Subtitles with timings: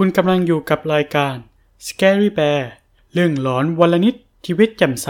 [0.00, 1.36] คุณกำลังอยู่กับรายการ
[1.86, 2.62] Scary Bear
[3.12, 4.14] เรื่องหลอนวันละนิด
[4.46, 5.08] ชีวิตแจ่มใส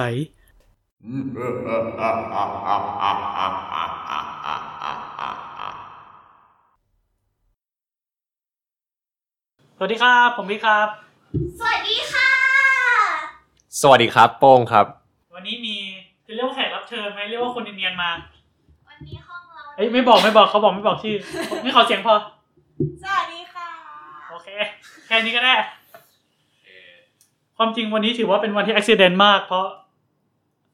[9.77, 10.88] สวัสดีครับ ผมพี่ครับ
[11.58, 12.30] สวัสดีค่ะ
[13.80, 14.86] สวัสดีครับโป้งครับ
[15.34, 15.76] วันนี้มี
[16.27, 18.10] จะเรียกว่าแขกรับเชิญไหมเรียกว่าคนเนียนๆมา
[18.88, 21.16] วันนี้ห้องเราเอ้ยไม่บอกไม่บอกเขาบอกไม่บอกชื่อ
[21.62, 22.14] ไม่ขอเสียงพอ
[23.05, 23.38] สวัสดีค่ะโอ
[24.48, 24.59] เค
[25.06, 25.55] แค่นี้ก็ได้
[27.57, 29.66] ความจริงวันนี้ถือว่าเป็นวันที่อุบิเหตุมาก เพราะ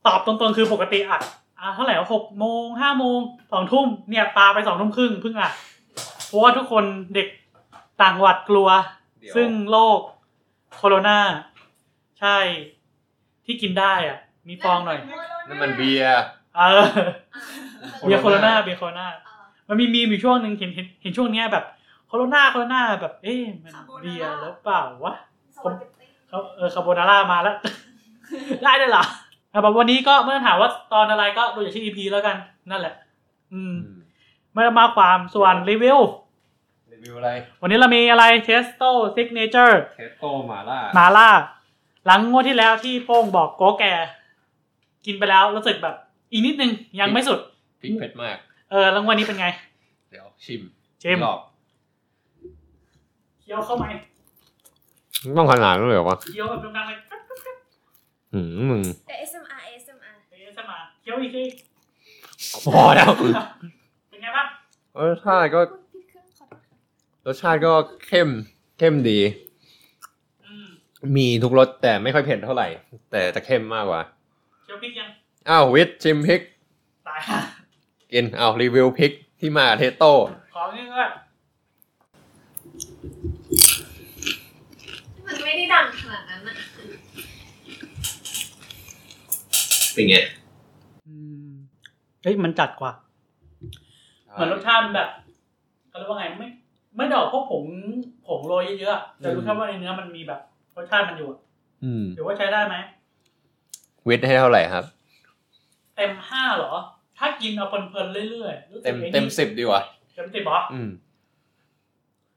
[0.06, 1.22] ตอบตรงๆคือปกติอัด
[1.60, 3.18] อะเท่าไหร่หกโมงห้าโมง
[3.52, 5.52] สองทุ่มเนี่ยปาไปสองทุ่มครึ่งเพิ่งอัด
[6.26, 7.28] เพราะว่าทุกคนเด็ก
[8.00, 8.68] ต่างจังหวัดกลัว
[9.20, 9.98] เดี๋ยวซึ่งโรค
[10.76, 11.18] โคโรนา
[12.20, 12.36] ใช่
[13.44, 14.98] ที่กินได้อะ มีฟองหน่อย
[15.48, 16.22] นั่นมันเบียร์
[16.56, 16.84] เออ
[17.98, 19.06] โคโรนาเบียร์โคโรนาเบียร์โคโรนา
[19.68, 21.64] มันมีมีมอยู่ช่วงหนึ่งเห็นเห็นเห็นช่วงเนี้ยแบบ
[22.14, 25.14] โคโรนาโคโรนาแบบ เอ๊ะมันเบียร์แล้วเปล่าวะ
[25.62, 25.72] ผม
[26.28, 27.56] เขาเออคาโบนาร่ามาแล้ว
[28.64, 29.04] ได้เลยเหรอ
[29.52, 32.36] อะแบบวันนี้ก็เมื่อถามว่าตอนอะไรก็ดูจากชื่อ EP แล้วกัน
[32.70, 32.94] นั่นแหละ
[33.52, 33.74] อืม
[34.52, 35.98] ไม่ได้มาความส่วนรีวิว
[36.92, 37.30] รีวิวอะไร
[37.62, 41.28] วันนี้เรามีอะไร Testo Signature เทสโต้หมาล่ามาล่า
[42.06, 43.84] หลังงวดที่แล้วที่โป้งบอกโกแก
[45.06, 45.94] กินไปแล้วรู้สึกแบบ
[46.32, 47.38] อีกนิดนึงยังไม่สุด
[47.80, 48.36] พริกเผ็ดมาก
[48.70, 49.46] เออแล้วงวันนี้เป็นไง
[50.10, 50.60] เดี๋ยวชิม
[51.02, 51.40] ชิมรอบ
[53.44, 53.88] เคี้ยวเข้ามา
[55.38, 56.98] ต้องขนาดนั้นเลยเหรอวะเคี้ยวแบบดังๆเลย
[58.32, 61.44] หืมมึงเอ SMR ASMR เอ๊ะสมาเคี้ยวอีกที
[62.66, 63.10] พอแล้ว
[64.08, 64.46] เป็นไงบ้าง
[64.96, 65.60] รสชาติก็
[65.94, 66.76] ปิดเครื่องขอโทษค่ะ
[67.26, 67.72] รสชาติก็
[68.06, 68.28] เข้ม
[68.78, 69.18] เข้มดี
[70.44, 70.66] อืม
[71.16, 72.68] มีทุกรสแต่ไม่ค่อยเผ็ดเท่าไหร่
[73.10, 74.02] แต่จะเข้มมากกว่า
[74.64, 75.08] เคี้ยวพริกยัง
[75.48, 76.40] อ้าววิทย์ชิมพริก
[77.08, 77.40] ตายห่า
[78.12, 80.12] กินอ้าวรีวิวพริกที่มาเทสโต้
[80.54, 81.06] ขอนี่ก็มั
[85.54, 86.56] ไม่ได้ดังขนาดนั้นอะ
[89.92, 90.16] เป็นไง
[91.06, 91.14] อื
[91.48, 91.50] ม
[92.22, 92.92] เฮ้ยมันจัดกว่า
[94.32, 95.08] เหมือนรสชาติมันแบบ
[95.88, 96.48] เขาเรียกว่าไงไม่
[96.96, 97.64] ไม่ดอกพวกผง
[98.26, 100.40] ผงโรยเยอะๆอะแต่รู้แค่ว่าในเนื้อมันมีแบบ
[100.76, 101.40] รสชาติมันอยู่อะ
[101.84, 102.76] อืมถือว่าใช้ได้ไหม
[104.08, 104.84] วิทย์ให้เท่าไหร่ครับ
[105.96, 106.74] เต็มห้าเหรอ
[107.18, 109.82] ถ้ากินเอาเพลินๆเรื่อยๆรู้สึเต็กมไอ้นี่เต็มสิบดีกว่า
[110.14, 110.88] เต็มสิบเหรออืม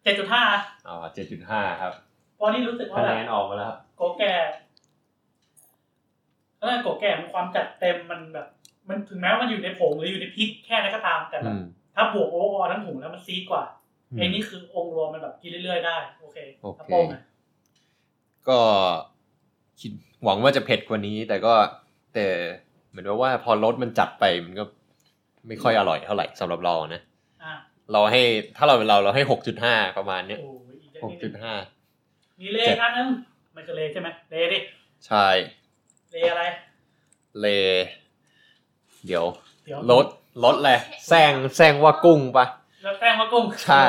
[0.04, 0.44] เจ็ดจุดห้า
[0.88, 1.94] อ๋อเจ็ดจุดห้าครับ
[2.38, 4.34] เพราะนี่รู้สึกว่าคะแบแนบนออกมาแล้วครับโกแก่
[6.58, 8.48] แล้วโกแก่มันความจัดเต็มมันแบบ
[8.90, 11.64] มันถึงแม้ว่ามันอยู่ในผงหรืออยู่ในพริกแค่นั้นก็ตาม แต่แบอืบม
[11.96, 13.64] ถ้าบวกโอเวอร์ทั้งถุงแล้วมันซีดกว่า
[14.12, 17.22] อืมไอ้นี่คือองค์รวมมันแบบกินเรื่อยๆได้ โอเคโอเคแล้วโป้งอะ
[18.50, 18.60] ก็
[19.82, 19.92] คิด
[20.24, 21.54] หวังว่าจะเผ็ดกว่านี้ แต่ก็
[22.14, 22.28] แต่
[22.90, 24.64] เหมือนว่าพอรสมันจัดไปมันก็
[25.48, 27.02] ไม่ค่อยอร่อยเท่าไหร่สำหรับเรานะ
[27.44, 27.54] อะ
[27.92, 28.22] เราให้
[28.58, 31.56] ถ้าเราเป็นเราเราให้หกจุดห้าประมาณเนี้ยโอ้ยอีกหกนิดจุดนึงห้า
[32.40, 33.10] มีเลขอันนึง
[33.56, 34.60] มันคือเลใช่ไหมเลดิ
[35.08, 35.28] ใช่
[36.12, 36.44] เลอะไร
[37.40, 37.48] เล
[39.06, 39.26] เดี๋ยว
[39.66, 40.06] เดี๋ยวรส
[40.44, 40.72] รสอะไร
[41.08, 42.46] แซงแซงว่ากุ้งปะ
[42.84, 43.86] แล้วแป้งว่ากุ้งใช่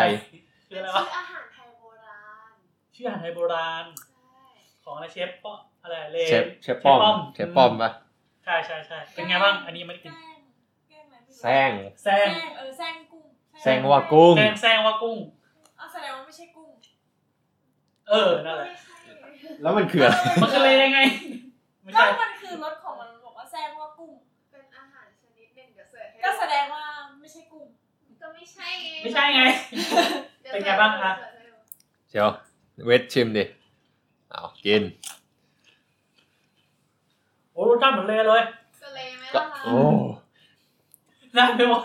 [0.68, 2.52] คืออะไรชื่วะออาหารไทยโบราณ
[2.94, 4.44] ชื่ออาหารไทยโบราณใช่
[4.84, 7.90] ของอะไรเชฟป้ออะไรเลเชฟเชฟป้อมเชฟป้อมปะ
[8.44, 10.38] ใช่ใช่ใช่เป็นไงบ้างอันนี้ไม่ได้กินแกล้ง
[10.88, 11.70] แกล้งอะไรไม่รู้แซง
[12.04, 13.24] แซงเออแซงกุ้ง
[13.62, 15.18] แซงว่ากุ้งแซงแซงว่ากุ้ง
[15.78, 16.68] อ้าวแสดงว่าไม่ใช่กุ้ง
[18.10, 21.00] เออนั่นแหละไม่ใช่แล้วมันคืออะไรมันคือเลยังไง
[21.82, 24.10] ไม่ก็ใช่มันคือรสของมันบอกว่าแซงว่ากุ้ง
[24.50, 26.82] เป็นอาหารชนิดหนึ่งเดี๋ยวเสิร์ฟให้ก็แสดงว่า
[27.20, 27.66] ไม่ใช่กุ้ง
[28.22, 29.42] ก็ไม่ใช่ไงไม่ใช่ไง
[30.42, 31.56] ดี๋ยวเป็นไงบ้างคะเสิร์ฟให้ดู
[32.08, 32.28] เชียว
[32.86, 33.44] เวทชิมดิ
[34.30, 34.82] เอากิน
[37.52, 38.42] โอ้รสชาติเหมือนเลเลย
[38.82, 39.78] ก็เลยไหมก็ล่ะคะโอ้
[41.36, 41.82] น่าไปวะ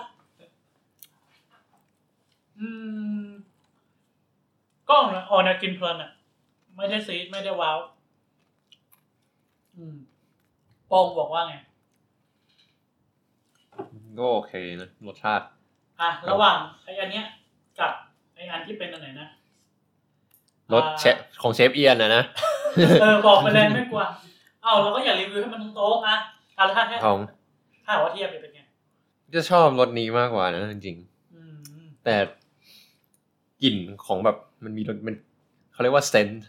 [2.59, 2.67] อื
[3.23, 3.28] ม
[4.88, 4.94] ก็
[5.29, 6.12] ออกแนวกินเพลินอะ
[6.75, 7.78] ไม่ได้ซีดไม่ได้ว้าว
[9.78, 9.95] อืม
[10.88, 11.56] โป้งบอกว่าไง
[14.17, 15.45] ก็โอเคนะรสชาติ
[16.01, 17.25] อะ ระหว่างไอ้อันเนี้ย
[17.79, 17.91] กับ
[18.35, 19.28] ไอ้อันที่เป็นอันไหนนะ
[20.73, 22.24] รสเชฟของเชฟเอียนนะนะ
[23.01, 24.03] เออบอกไปเลยไม่กลัว
[24.62, 26.18] เอ้าเราก็อย่ารีวิวให้มันตรงๆนะ
[26.57, 27.18] อะแล้วถ้าแค่ของ
[27.86, 28.59] ถ้าหากว่าเทียบเนี่ยเป็นไง
[29.36, 30.98] จะชอบรสนี้มากกว่านะจริง
[31.36, 31.42] อื
[31.83, 32.15] มๆแต่
[33.63, 33.75] กลิ่น
[34.06, 35.15] ของแบบมันมีรสมัน
[35.74, 36.45] เขาเรียกว่าเซนต์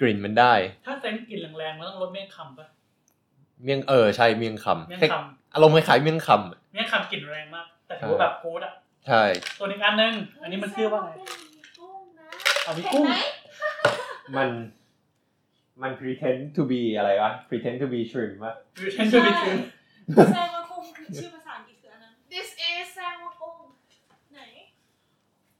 [0.00, 0.54] กลิ่นมันได้
[0.86, 2.66] ถ้าเซนส์กลิ่นแรงๆมันต้องลดเมี่ยงคำปะ
[3.64, 5.14] เมี่ยงเออใช่เมี่ยงคำเมี่ยงเทคค
[5.54, 8.72] อารมณ์คล้ายๆเมี่ยงคำอะำเมี่ยงคำกลิ่นแรงมาก แต่ถือว่าแบบกูดอะ
[9.06, 9.22] ใช่
[9.58, 11.10] ส่วนอีกอันนึงอันนี้มันชื่อว่าไง
[11.78, 12.28] กุ้งนะ
[12.66, 14.48] อันนี้กุ้งเห็นไหมมัน
[15.82, 19.50] มัน pretend to be อะไรวะ pretend to be shrimp วะยูเทนจูบิทู
[20.34, 23.56] แซงว่ากุ้งคือชื่อภาษาอังกฤษคืออันนั้น This is แซงว่ากุ้ง
[24.32, 24.40] ไหน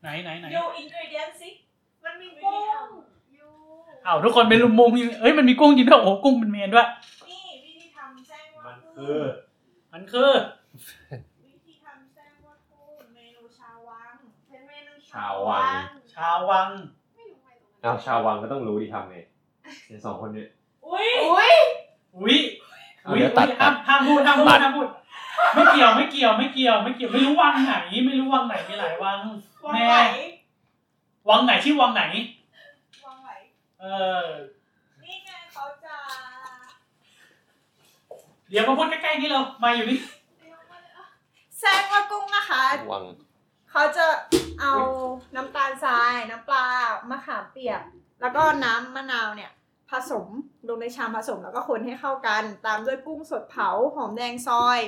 [0.02, 1.50] ไหนไหนไหนดูอินกรีเดียนสิ
[2.04, 2.86] มันมีกุ้ง
[4.06, 4.90] อ้าวทุกคนเป็นลุมมุม
[5.20, 6.88] เอ้ยมันมีกุ้งจริงด้วยโอ้โหกุ้งเป็นเมนด้วย
[7.28, 10.32] นี่วิธีทำแซงว่ามันกุ้คืองมันคือ
[11.44, 14.12] วิธีทำแซงว่ากุ้งเมนูชาววัง
[14.48, 15.72] เป็นเมนูชาววัง
[16.14, 16.68] ชาววัง
[17.16, 19.16] ไม่รู้ไปตรงนั้นอ้าวชาววังก็ต้องรู้ดีทำไง
[19.86, 20.48] เนี่ยสองคนเนี่ย
[20.86, 21.52] อุ้ยอุ้ย
[22.16, 22.36] อุ้ย
[23.02, 24.88] เอาเดี๋ยวตัด ห้ามห้ามพูดห้ามพูตัดดห้ามพูด
[25.54, 27.74] ไม่เกี่ยวไม่เกี่ยวไม่เกี่ยวไม่เกี่ยวไม่รู้วังไหน
[28.04, 29.18] ไม่รู้วังไหนมีหลายวัง
[29.64, 29.96] วังแม่ไหล
[31.28, 32.37] วังไหนชื่อวังไหนวังไหล
[33.80, 33.86] เอ
[34.24, 34.26] อ
[35.02, 35.96] นี่ไงเขาจะ
[38.48, 39.98] เดี๋ยวมาพูดใกล้ๆนี่เรามาอยู่นี่
[41.58, 43.04] แซงว่ากุ้งนะคะวัง
[43.70, 44.06] เขาจะ
[44.60, 44.74] เอา
[45.36, 46.64] น้ำตาลทราย น้ำปลา
[47.10, 47.82] มะขามเปียก
[48.20, 49.50] แล้วก็น้ำมะนาวเนี่ย
[49.90, 50.26] ผสม
[50.68, 54.78] ลงในชามผสมแล้วก็คนให้เข้ากัน ตามด้วยกุ้งสดเผา หอมแดงซอย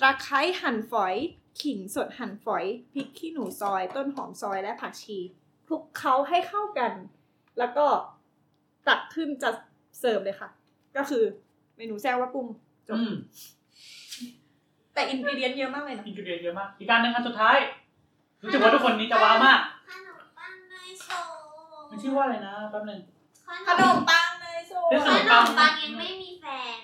[0.00, 1.14] ตะไคร้หั่นฝอย
[1.62, 5.18] ขิงสดหั่นฝอย พริกขี้หนูซอย ต้นหอมซอยและผักชี
[5.66, 6.92] คลุกเคล้าให้เข้ากัน
[7.58, 7.86] แล้วก็
[8.88, 9.50] ตักขึ้นจะ
[10.00, 10.48] เสิร์ฟเลยค่ะ
[10.96, 11.22] ก็คือ
[11.76, 12.46] เมนูแซงว่ากุ้ง
[12.88, 13.14] จบอืม
[14.94, 17.56] แต่อินกิเดียนเยอะมากเลยนะ อินกิเดียนเยอะมาก อีกการหนึ่งอันสุดท้าย
[18.42, 23.00] รู้สึกว่าทุกคนนี้จะว้าวมาก ขนมปังเนยโชว์มันชื่อว่าอะไรนะแป๊บหนึง
[23.68, 26.46] ขนมปังเนยสูเฮ้ยขขนนมปังมปังยังไม่มีแฟ
[26.76, 26.78] น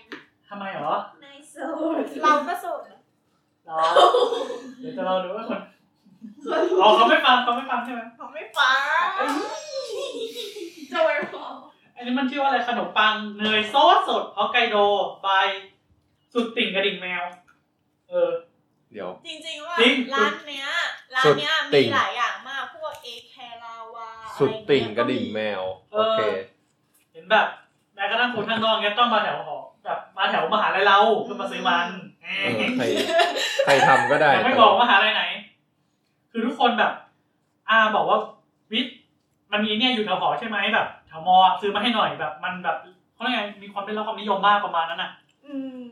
[0.48, 2.84] ทำไมหรอเนยโชว์เราก็สูตร
[3.66, 3.80] หรอ
[4.80, 5.60] เดี๋ยวจะเราดูว่าคน
[6.80, 8.72] อ๋อเขาไม่ฟังเขาไม่ฟังใช่ไหมเขาไม่ฟั
[9.04, 9.28] ง
[10.90, 11.46] โจยพอ
[11.98, 14.76] อันนี้มันชื่อว่าอะไรขนมปังเนยซอสสดฮอกไกโด
[15.26, 15.48] บาย
[16.32, 17.24] สุดติ่งกระดิ่งแมว
[18.08, 18.30] เออ
[18.92, 20.68] เดี๋ยว จริงๆว่าจริง ร้านเนี้ย
[21.14, 23.34] ร้านเนี้ยสุดติ่มีงหลายอย่างมากพวกเอแค
[23.64, 24.08] ลาวา
[24.38, 25.62] สุดติ่งอไเยกระดิ่งแมว
[25.92, 26.20] เอโออเค
[27.12, 27.46] เห็นแบบ
[27.94, 31.88] แม้กระทั่งคนข้างนอกเนี้ยต้องมาแถวหอแบบมาแถวมหาลัยเราเพื่อมาซื้อมัน
[32.22, 32.84] เอเอออใคร
[33.64, 35.24] ใครทำก็ได้แต่ไม่บอกมหาลัยไหน
[36.32, 36.92] คือทุกคนแบบ
[37.68, 38.18] อาบอกว่า
[38.72, 38.96] วิทย์
[39.52, 42.76] มันมีเนี่ยอยู่แถวหอใช่ไหมแบบ แถวมอซื้อมาให้หน่อยแบบ มันแบบ
[43.14, 45.10] เขาเรียกไงมีความได้รับความนิยมมากประมาณนั้นน่ะ
[45.46, 45.86] อืม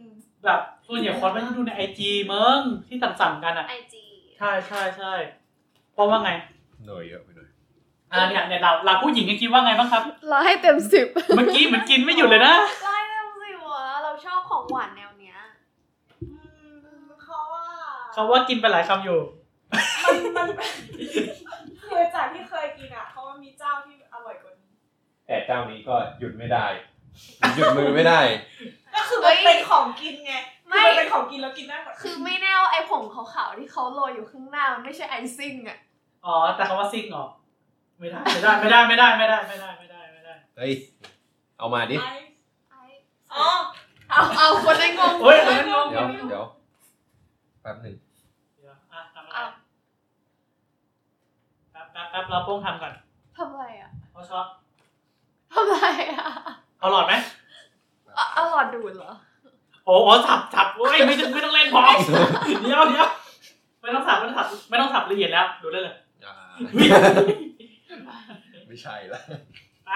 [0.45, 4.05] แบบส่วนใหญ่คนไม่ต้องดูในไอจีเมืองที่สั่งๆกันอะไอจี
[4.39, 5.13] ใช่ใช่ใช่
[5.95, 6.31] เพราะว่าไง
[6.87, 7.49] หน่อยเยอะไปหน่อย
[8.13, 15.39] อ่าเนี่ยเนี่ยเราเราผู้หญิงก็คิดว่าไงบ้างครับเราให้เต็มสิบเมื่อกี้เหมือนกินไม่หยุดเลยนะเราให้เต็มสิบวะเราชอบของหวานแนวเนี้ย
[16.23, 16.29] อื
[17.01, 17.65] มเขาว่า
[18.13, 19.19] เขาว่ากินไปหลายคำอยู่
[20.05, 20.49] มันมัน
[21.83, 22.45] คือจากที่
[25.27, 26.67] แต่เจ้านี้ก็หยุดไม่ได้
[27.57, 28.21] หยุดมือไม่ได้
[28.95, 30.35] ก็คือมันเป็นของกินไง
[30.69, 35.79] ไม่เป็นของกินแล้วกินได้หมดคือไม่แน่ว่าไอ้ผงขาวๆที่เขาโรยอยู่ข้างหน้ามันไม่ใช่ไอซิ่งอะ
[36.27, 37.27] อ๋อแต่คำว่าซิ่งหรอ
[37.99, 40.73] ไม่ได้ไม่ได้ไม่ได้ไม่ได้ไม่ได้ไม่ได้ไม่ได้เฮ้ย
[41.59, 41.97] เอามาดิ
[43.35, 43.47] อ๋อ
[44.11, 45.59] เอาเอาคนนั้งงคนนั้
[45.91, 46.45] เดี๋ยวเดี๋ยว
[47.63, 47.97] แป๊บหนึ่ง
[48.67, 49.39] อะทำอะไร
[51.73, 52.93] แป๊บแป๊บแป๊บเราโป้งทำก่อน
[53.37, 54.47] ทำอะไรอะเขาชอบ
[55.53, 56.29] ทำอะไรอะ
[56.79, 57.15] เอาหลอดไหม
[58.19, 59.13] อะเอาหลอดดูดเหรอ
[59.85, 61.83] โอ้โหสับสับโอ้ยไม่ต้องไม่ต้องเล่นพอ
[62.63, 63.09] เดี๋ยวเดี๋ยว
[63.81, 65.97] ไม่ต้องสับไม่ต้องสับไม่ต้องสับละเอียดแล้ว ดูได้เลย
[66.27, 66.35] อ่า
[66.75, 66.89] อุ๊ย
[68.67, 69.21] ไม่ใช่ละ
[69.87, 69.91] ไป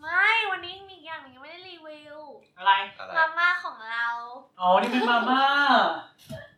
[0.00, 2.18] ไม่วันนี้มีอีกอย่างหนึงยังไม่ได้รีวิว
[2.58, 4.08] อะไรอะไร มาม่าของเรา
[4.60, 5.42] อ๋อ นี่เป็นมาม่า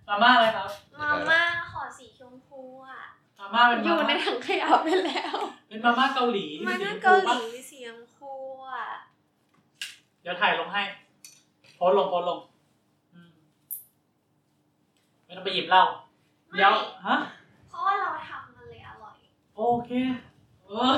[0.09, 0.69] มาม่าอะไรครับ
[1.01, 1.41] มาม่า
[1.71, 3.03] ห่อสีชมพูอะ
[3.39, 5.37] มาม่าเป็นอมายู่ในม่าถังขยะไปแล้ว
[5.69, 10.83] เป็นมาม่าเกาหลี มาที่ม่าสีชเกามพูหปะลีสีชมพูอะเดี๋ยวถ่ายลงให้
[11.77, 12.39] โพสต์ลงโพสต์ลง
[13.13, 13.31] อืม
[15.25, 15.83] ไม่ต้องไปหยิบเหล้า
[16.47, 16.75] ไม่เดี๋ยว
[17.07, 17.17] ฮะ
[17.69, 19.17] เพราะว่าเราทำมันเลยอร่อย
[19.57, 19.91] โอเค
[20.67, 20.95] เออ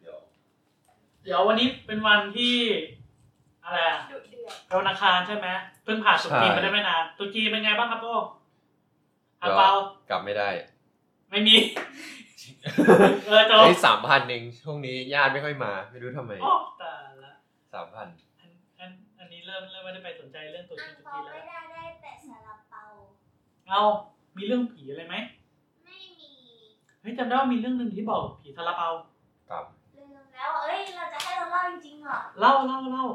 [0.00, 0.18] เดี๋ยว
[1.22, 2.54] เดี๋ยววันนี้เป็นวันที่
[3.64, 5.48] อะไรอะดุเดือดเป็นวันอังคารใช่ไหม
[5.84, 8.14] เพิ่งผ่านตรุษจีนไปได้ไม่นานตรุษจีนเป็นไงบ้างครับโป้
[9.42, 9.70] อังเปา
[10.10, 10.48] กลับไม่ได้
[11.30, 11.56] ไม่มี
[13.26, 17.13] เออจบเฮ้ยสามพันเองช่วงนี้ญาติไม่ค่อยมา ไม่รู้ทำไมโอ้แต่ละ
[17.74, 18.08] สามพัน
[18.40, 18.50] อัน
[18.80, 22.82] อันอันนี้เริ่มเริ่มไม่ได้ไปสนใจเรื่องตรุษอัจีงนตรุษเปาจีนไม่แล้วได้ได้แต่ซาลาเปา
[23.68, 23.80] เอา
[24.36, 25.16] มีเรื่องผีอะไรไหม
[25.84, 26.32] ไม่มี
[27.00, 28.88] เฮ้ยจำได้ว่ามีเรื่องหนึ่งที่บอกผีซาลาเปา
[29.50, 29.64] กลับ
[29.96, 33.06] ลืมแล้ว เอ้ย เราจะให้เราเล่าจริงๆเหรอ เล่าเล่าเล่า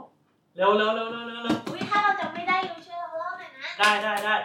[0.56, 4.36] เร็วเร็วเร็วเร็วเร็วเร็วอุ้ยถ้าเราจำไม่ได้ยูช่วยเราเล่าหน่อยนะ ได้ได้ได้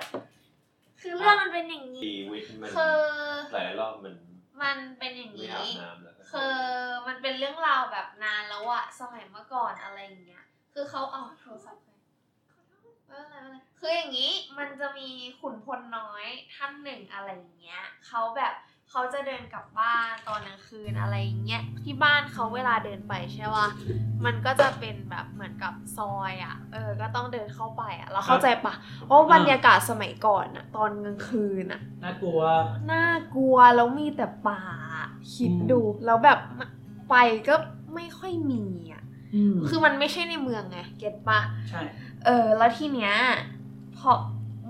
[1.00, 2.99] คือเรื่องมันเป็นอย่างนี้ดีวิทมันคือ
[3.52, 4.14] หลายรอบมัน
[4.62, 6.57] มันเป็นอย่างไม่นี้อาบน้ำแล้วก็ คือ
[7.07, 11.88] มันเป็นเรื่องราวแบบนานแล้วอะสมัยเมื่อก่อนอะไรอย่างเงี้ย คือเขาเอาโทรศัพท์ไป
[13.07, 15.09] ไม่เป็นไรไม่เป็นไรคืออย่างนี้มันจะมี
[15.41, 16.25] ขุนพลน้อย
[16.55, 18.55] ท่านหนึ่งอะไรอย่างเงี้ยเขาแบบ
[18.91, 23.69] เขาจะเดินกลับบ้านตอนกลางคืนอะไรอย่างเงี้ยที่บ้านเขาเวลาเดินไปใช่ป่ะ
[24.25, 28.75] มันก็จะเป็นแบบเหมือนกับซอยอะเออ ก็ต้องเดินเข้าไปอะเราเข้าใจปะ
[29.07, 32.41] เพราะบรรยากาศสมัยก่อนอะตอนกลางคืนอะน่ากลัว
[32.93, 34.62] น่ากลัวแล้วมีแต่ป่า
[35.35, 36.38] คิดอืมดูแล้วแบบ
[37.11, 37.14] ไป
[37.49, 37.55] ก็
[37.95, 39.03] ไม่ค่อยมีอะ
[39.35, 41.81] อืมคือมันไม่ใช่ในเมืองไงเก็ตปะใช่
[42.25, 43.14] เออ แล้วทีเนี้ย
[43.97, 44.11] พอ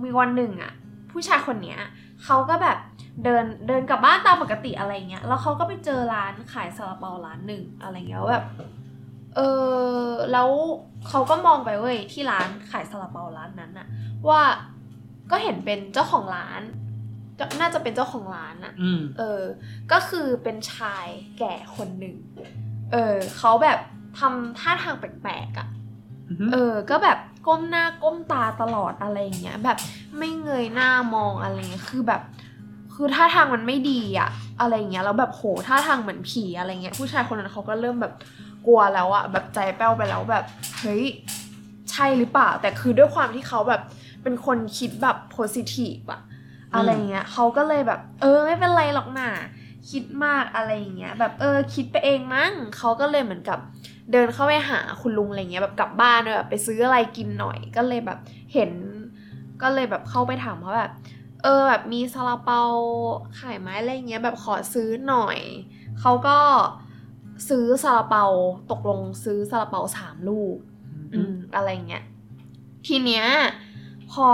[0.02, 0.72] มีวันหนึ่งอะ
[1.10, 1.80] ผู้ชายคนเนี้ย
[2.24, 2.78] เขาก็แบบ
[3.22, 8.44] เดินเดินกลับบ้านตามปกติอะไรเงี้ย แล้วเขาก็ไปเจอร้านขายซาลาเปาร้านหนึ่งอะไรเงี้ยแล้วแบบ
[9.36, 9.40] เอ
[10.04, 10.48] อแล้ว
[11.08, 13.86] เขาก็มองไปเว้ยที่ร้านขายซาลาเปาร้านนั้นอะ
[14.28, 14.40] ว่า
[15.30, 16.62] ก็เห็นเป็นเจ้าของร้าน
[17.38, 19.42] จะน่าจะเป็นเจ้าของร้านอะอืมเออ
[19.92, 21.06] ก็คือเป็นชาย
[21.38, 22.16] แก่คนหนึ่ง
[22.92, 23.78] เออเขาแบบ
[24.18, 25.68] ทำท่าทางแปลกๆอะ่ะ
[26.52, 29.78] เออ ก็แบบก้มหน้าก้มตาตลอดอะไรอย่างเงี้ย แบบ
[30.18, 32.22] ไม่เงยหน้ามองอะไรเงี้ย คือแบบ
[32.94, 34.28] คือท่าทางมันไม่ดีอะ
[34.60, 38.14] อะไรอย่างเงี้ยแล้วแบบโหท่าทางเหมือนผีอะไรเงี้ยผู้ชายคนนั้นเขาก็เริ่มแบบ
[38.66, 40.44] กลัวแล้วอะแบบใจแป้วไปแล้วแบบ
[40.80, 41.04] เฮ้ย
[41.90, 43.82] ใช่หรือเปล่า แต่คือด้วยความที่เขาแบบ
[44.22, 46.20] เป็นคนคิดแบบโพสิทีฟอะ
[46.74, 49.30] อะไรเงี้ยเขาก็เลยแบบ เออไม่เป็นไรหรอกน่า
[49.90, 53.58] คิดมากอะไรอย่างเงี้ยแบบเออคิดไปเองมั้งเขาก็เลยเหมือนกับ
[54.12, 58.18] เดินเข้าไปหาคุณลุงอะไรเงี้ยแบบกลับบ้านแบบไปซื้ออะไรกินหน่อย ก็เลยแบบ
[58.54, 58.70] เห็น
[59.62, 60.92] ก็เลยแบบเข้าไปถามเขาแบบ
[61.44, 62.62] เออแบบมีซาลาเปา
[63.40, 65.38] ขายไหมอะไรเงี้ยแบบขอซื้อหน่อย
[66.00, 66.38] เขาก็
[67.48, 68.24] ซื้อซาลาเปา
[68.70, 70.56] ตกลงซื้อซาลาเปาสามลูก
[71.14, 72.04] อืมอะไรเงี้ย
[72.86, 73.24] ทีเนี้ย
[74.12, 74.28] พอ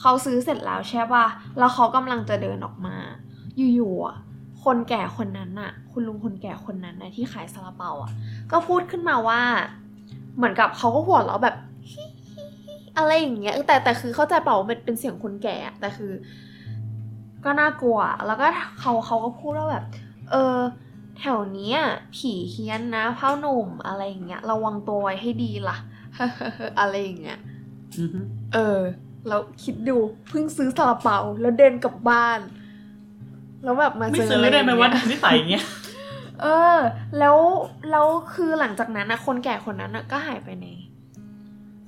[0.00, 1.26] เขาซื้อเสร็จแล้วใช่ป่ะ
[1.58, 2.96] แล้วเขากำลังจะเดินออกมา
[3.74, 4.16] อยู่ๆอะ
[4.64, 8.10] คนแก่คนนั้นน่ะ คุณลุงคนแก่คนนั้นนะที่ขายซาลาเปาอะ
[8.50, 9.40] ก็พูดขึ้นมาว่า
[10.36, 11.56] เหมือนกับเขาก็หัวเราะแบบ
[12.96, 16.12] อะไรอย่างเงี้ยแต่แต่คือเข้าใจเปล่าว่ามันเป็นเสียงคนแก่อะแต่คือ
[17.44, 18.46] ก็น่ากลัว แล้วก็
[18.80, 19.84] เขาเขาก็พูดว่าแบบ
[20.30, 20.56] เออ
[21.18, 21.78] แถวเนี้ย
[22.16, 25.76] ผีเฮี้ยนนะเพ่อหนุ่มอะไรอย่างเงี้ยระวังตัวไว้ให้ดีล่ะ
[26.80, 27.38] อะไรอย่างเงี้ย
[27.98, 28.20] อือฮึ
[28.54, 28.80] เออ
[29.28, 29.96] แล้วคิดดู
[30.28, 32.40] เพิ่งซื้อซาลาเปาแล้วเดินกลับบ้าน
[33.64, 35.64] แล้วแบบมาไม่เจอซื้ออะไรได้ไหมวะอย่างเงี้ยนิสัยอย่างเงี้ย
[36.42, 36.46] เอ
[36.76, 36.78] อ
[37.18, 37.36] แล้ว
[37.90, 40.66] แล้วคือหลังจากนั้นนะคนแก่คนนั้นนะก็หายไปใน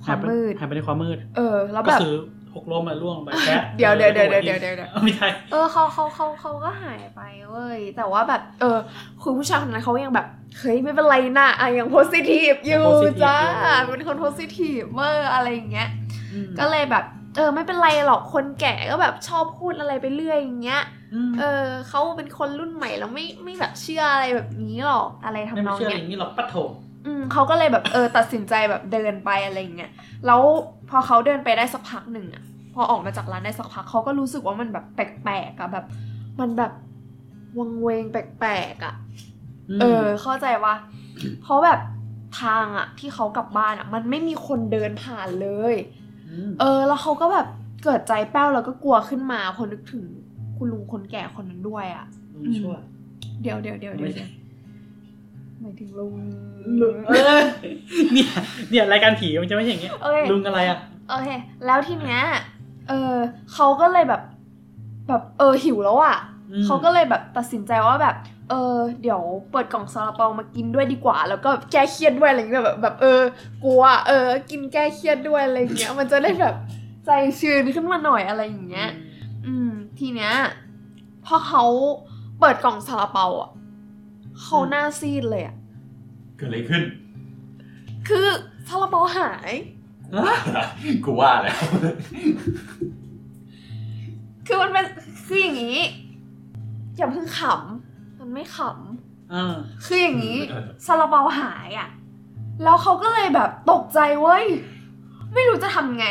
[0.07, 2.15] ความมืดหายไปในความมืด เออ แล้วก็แบบคือ
[2.55, 8.77] หกล้มมาล่วงไปแค่เดี๋ยวเดี๋ยวเดี๋ยวเดี๋ยวเดี๋ยวเดี๋ยวเดี๋ยวไม่ใช่เออเขาเขาเขาเขาก็หายไปเว้ยแต่ว่าแบบ เออ
[9.21, 10.27] คือผู้ชายคนนั้นเขายังแบบ
[10.59, 13.37] เฮ้ยไม่เป็นไรนะอะยังโพสิทีฟอยู่ positive จ้า
[13.83, 15.89] อยู่เป็นคนโพสิทีฟเมื่ออะไรอย่างเงี้ย
[16.33, 20.83] อืมก็เลยแบบ เออ ไม่เป็นไรหรอกคนแก่ก็แบบชอบพูดอะไรไปเรื่อยอย่างเงี้ย
[21.29, 26.55] มเออเขาเป็นคนรุ่นใหม่แล้วไม่ไม่แบบเชื่ออะไรแบบนี้หรอกอะไรไม่ทำนองเชื่ออเนี้ยย่างนี้หรอกปะโถ
[27.07, 29.91] อืมเขาก็เลยแบบเออตัดสินใจแบบเดินไปอะไรอย่างเงี้ย
[30.25, 30.41] แล้ว
[30.89, 35.85] พอเขาเดินไปได้สักพักหนึ่งอะพอออกมาจากร้านได้สักพักเขาก็รู้สึกว่ามันแบบแปลกๆอะแบบ
[36.39, 36.71] มันแบบ
[37.57, 38.95] วังเวงแปลกๆอะ
[39.77, 40.73] มเออ เข้าใจว่า
[41.43, 41.79] เพราะแบบ
[42.41, 45.75] ทางอะที่เขากลับบ้านอะมันไม่มีคนเดินผ่านเลย
[46.49, 47.47] มเออ แล้วเขาก็แบบ
[47.83, 50.03] เกิดใจแป้วแล้วก็กลัวขึ้นมาพอนึกถึง
[50.57, 52.75] คุณลุงคนแก่คนนั้นด้วยอะลุงชั่ว
[53.41, 54.25] เดี๋ยวเดี๋ยวเดี๋ยวเดี๋ยวไม่ใช่
[55.61, 56.13] หมายถึงลุง
[56.81, 57.39] ลุงเออ
[58.13, 58.29] เนี่ย
[58.69, 61.29] เนี่ยรายการผีมันจะไม่ใช่อย่างเงี้ยโอเคลุงอะไรอะโอเค
[61.65, 62.21] แล้วทีเนี้ย
[62.89, 63.15] เออ
[63.53, 64.21] เขาก็เลยแบบ
[65.07, 66.17] แบบเออหิวแล้วอะ่ะ
[66.51, 68.15] อืมเขาก็เลยแบบตัดสินใจว่าแบบ
[68.49, 69.21] เออ เดี๋ยว
[69.51, 73.21] เปิดกล่องซาลาเปามากินด้วยดีกว่า แล้วก็แก้เครียดด้วยอะไรอย่างเงี้ยแบบแบบเออ
[73.63, 76.55] กลัว เออ กินแก้เครียดด้วยอะไรอย่างเงี้ย มันจะได้แบบ
[77.05, 77.09] ใจ
[77.39, 78.89] ชื้นขึ้นมาหน่อยอะไรอย่างเงี้ย
[79.45, 80.33] อืม ทีเนี้ย
[81.25, 81.63] พอเขา
[82.39, 83.49] เปิดกล่องซาลาเปาอะ
[84.41, 85.55] เขาหน้าซีดเลยอะ
[86.37, 86.83] เกิดอะไรขึ้น
[88.07, 88.27] คือ
[88.67, 89.51] ซาลาเปาหาย
[91.05, 91.59] กูว่าแล้ว
[94.45, 94.85] คือมันเป็น
[95.27, 95.79] คืออย่างนี้
[96.97, 98.57] อย่าเพิ่งขำมันไม่ข
[99.33, 100.39] อ่าำคืออย่างนี้
[100.85, 101.89] ซาลาเปาหายอะ
[102.63, 104.45] แล้วเขาก็เลยแบบตกใจเว้ย
[105.33, 106.07] ไม่รู้จะทำไง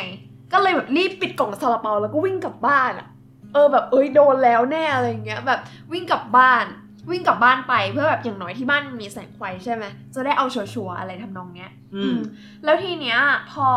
[0.52, 3.06] ก็เลยแบบรีบปิดกล่องซาลาเปาแล้วก็วิ่งกลับบ้านอะ
[3.52, 5.60] เออแบบเอ้ยโดนแล้วแน่อะไรอย่างเงี้ย แบบ
[5.92, 6.64] วิ่งกลับบ้าน
[7.10, 9.84] วิ่งกลับบ้านไปเพื่อแบบอย่างน้อยที่บ้านมันมีแสงไฟใช่ไหม
[10.14, 12.18] จะได้เอาชัวร์ๆอะไรทำนองเนี้ย อือืมม
[12.64, 13.18] แล้วทีเนี้ย
[13.52, 13.68] พอ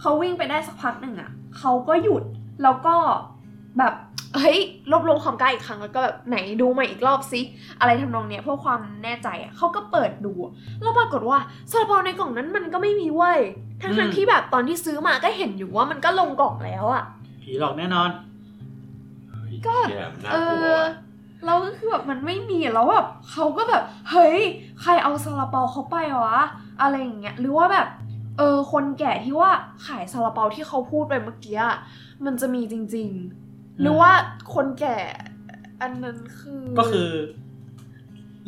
[0.00, 2.22] เขาวิ่งไปได้สักพักหนึ่งอะเขาก็หยุด
[2.62, 2.94] แล้วก็
[3.78, 3.94] แบบ
[4.38, 4.58] เฮ้ย
[4.90, 7.40] รวบรวมความกล้าอีกครั้งแล้วก็แบบไหนดูใหม่อีกรอบซิ
[7.80, 10.52] อะไรทำนองเนี้ยเพื่อความแน่ใจอะเขาก็เปิดดูอะ
[10.82, 11.38] แล้วปรากฏว่า
[11.70, 13.40] ซาลาเปาในกล่องนั้นมันก็ไม่มีเว้ย
[13.82, 17.04] ทั้งอืทั้งมที่แบบตอนที่ซื้อมาก็เห็นอยู่ว่ามันก็ลงกล่องแล้วอะ
[17.42, 18.10] ผีหลอกแน่นอน
[19.66, 20.82] ก็เหี้ยน่าเอกลัวอ
[21.44, 24.38] แล้วก็คือแบบมันไม่มีแล้วแบบเขาก็แบบเฮ้ย
[24.80, 26.38] ใครเอาซาลาเปาเขาไปวะ
[26.80, 27.88] อะไรอย่างเงี้ยหรือว่าแบบ
[28.38, 29.50] เออคนแก่ที่ว่า
[29.86, 31.76] ขายซาลาเปาที่เขาพูดไปเมื่อกี้อะ
[32.24, 33.08] มันจะมีจริง
[33.44, 34.10] ๆ หรือว่า
[34.54, 34.96] คนแก่
[35.80, 37.08] อันนั้นคือ ก็คือ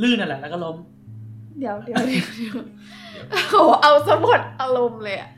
[0.02, 0.76] ลื่นนั่นแหละแล้วก็ล้ม
[1.58, 2.56] เดี๋ยวเดี๋ยวเดี๋ยวเดี๋ยว
[3.50, 5.30] โหเอาสมดอารมณ์เลยอะ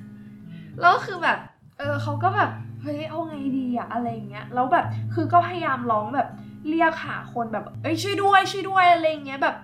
[0.80, 1.38] แล้วก็คือแบบ
[1.78, 2.50] เออเขาก็แบบ
[2.82, 4.84] เฮ้ยเอาไงดีอะอะไรอย่างเงี้ยแล้วแบบ
[5.14, 6.28] คือก็พยายามร้องแบบ
[6.68, 9.56] เรียกหาคนแบบ เอ้ยช่วยด้วยช่วยด้วยอะไรอย่างเงี้ยแบบ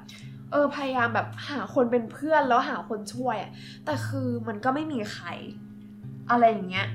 [0.50, 3.50] เเออพยายามแบบหาคนเป็นเพื่อนแล้วหาคนช่วยอะ
[3.84, 5.26] แต่คือมันก็ไม่มีใคร
[6.30, 6.88] อะไรอย่างเงี้ย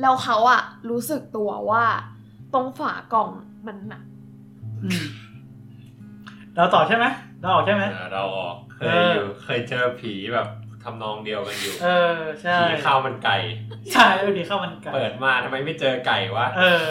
[0.00, 1.84] แล้วเขาอะรู้สึกตัวว่า
[2.54, 3.28] ตรงฝากล่อง
[3.66, 4.02] มันหนัก
[4.82, 5.06] อืม
[6.56, 7.04] เราต่อใช่ไหม
[7.40, 10.48] เราออกใช่ไหมอ่าเราออกเคเอยออยู่เคยเจอผีแบบ
[10.84, 13.36] ทำนองเดียวกันอยู่ เออใช่ผีข้าวมันไก่
[13.92, 16.86] ใช่เออดีข้าวมันไก่ เปิดมาทำไมไม่เจอไก่วะ เออ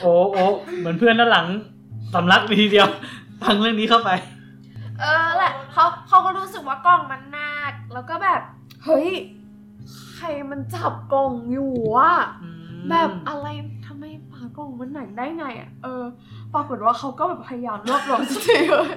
[0.00, 0.44] โอ้โอ้
[0.78, 1.46] เหมือนเพื่อนด้านหลัง
[2.14, 2.88] สำลักไปทีเดียว
[3.42, 4.10] ฟังเรื่องนี้เข้าไป
[5.00, 8.40] เออแหละเขาเขาก็รู้สึกว่ากล่องมันหนัก แล้วก็แบบ
[8.84, 9.08] เฮ้ย
[10.14, 12.12] ใครมันจับกล่องอยู่วะ
[12.90, 13.46] แบบอะไร
[13.86, 16.02] ทำไมฝากล่องมันหนักได้ไงอะเออ
[16.54, 18.90] ปรากฏว่าเขาก็แบบพยายามรวบรวมสติเว้ย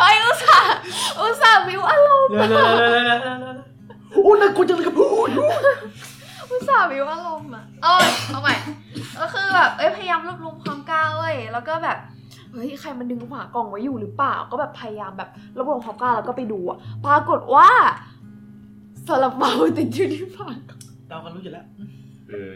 [0.00, 0.76] ไอ้ยอุตส่าห์
[1.20, 3.66] อุตส่าห์วิวอารมณ์เร็วเร็วเร็วเร็วเร็วเร็วเร็ว
[4.12, 5.28] โอ้น่ากลัวจังเลยครับพูด
[6.52, 8.54] อุตส่าห์วิวอารมณ์อะเออเอาใหม่
[9.20, 11.98] ก็คือแบบเอ้ยพยายามรวบรวมความกล้าเว้ยแล้วก็แบบ
[12.52, 17.68] เฮ้ยใครมันดึงฝากล่องไว้อยู่หรือเปล่า ก็แบบพยายามแบบรวบรวมความกล้าแล้วก็ไปดูอะปรากฏว่า
[19.06, 21.66] ซาลาเปาติดอยู่ที่ฝากล่องเรากันรู้อยู่แล้ว
[22.28, 22.52] เออ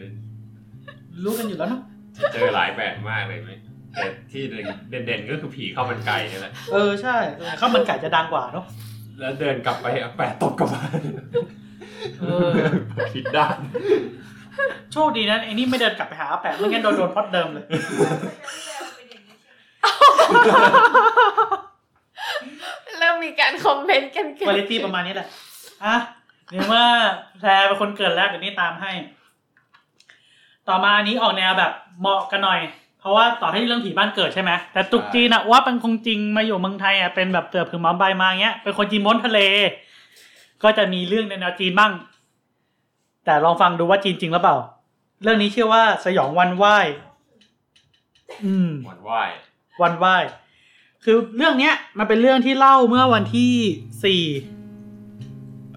[1.23, 1.81] รู้กันอยู่แล้วเนาะ
[2.33, 3.51] เจอหลายแบบมากเลยไหม
[3.93, 4.41] แต่ที่
[4.89, 8.65] เด่นๆก็คือผีข้าวมันไก่นี่แหละเออใช่เออข้าวมันไก่จะดังกว่าเนาะ
[9.19, 11.45] แล้วเดินกลับไปเอาแปะตบกลับมาเออ
[13.13, 13.57] ผิดด้าน
[14.91, 17.65] โชคดีนะไอ้นี่ไม่เดินกลับไปหาอาแปะไม่งั้นโดนโดนพล็อดเดิมเลย
[22.99, 25.27] เริ่มมีการคอมเมนต์กันเกิคุณดภาพประมาณนี้แหละ
[25.85, 25.95] อะ
[26.51, 26.85] เรียกว่า
[27.39, 28.91] แพรเป็นคนเกิดแล้วเดี๋ยวนี้ตามให้
[30.67, 32.59] ต่อมาอันนี้ออกแนวแบบเหมาะกันหน่อย
[32.99, 39.39] เพราะว่าต่อให้เรื่องผีบ้านเกิดใช่ไหมแต่ตุกจีนอะว่าเป็นคงจริงมาอยู่เมืองไทยอะเป็นแบบเตือผือหมอมใบมาเงี้ยเป็นคนจีนม้วนทะเล
[40.63, 41.91] ก็จะมีเรื่องในแนวจีนบ้าง
[43.25, 44.57] แต่ลองฟังดูว่าจีนจริงหรือเปล่า
[45.23, 46.77] เรื่องนี้ชื่อว่าสยองวันไหว้
[48.45, 49.11] อืมหวานไหว
[49.81, 50.15] วันไหว้
[51.03, 53.53] คือเรื่องเนี้ยมันเป็นเรื่องที่เล่าเมื่อวันที่
[54.03, 54.23] สี่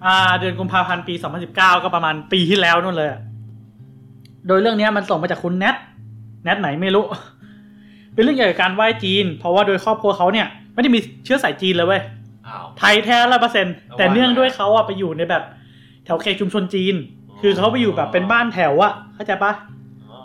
[0.05, 1.15] อ่าเดือนกุมภาพันธ์ปี
[1.49, 3.21] 2019ก็ประมาณปีที่แล้วนู่นเลยอะ
[4.47, 5.77] โดยเรื่องเนี้ยมันส่งมาจากคุณแนท
[6.45, 7.05] แนทไหนไม่รู้
[8.15, 12.20] เป็นเรื่องเกี่ยวกับการไหว้จีน เพราะว่าโดยครอบครัวเขาเนี่ย ไม่ได้มีเชื้อสายจีนเลยเว้ยอ้าว
[12.79, 15.43] ไทยแท้ร้อยเปอร์เซ็นต์เอาแต่เนื่องว่าด้วยเขาอะไปอยู่ในแบบ
[16.05, 16.95] แถวเขตชุมชนจีน
[17.31, 19.53] อ๋อคือเขาไปอยู่แบบเป็นบ้านแถวอะเข้าใจปะ
[20.11, 20.19] อ๋อ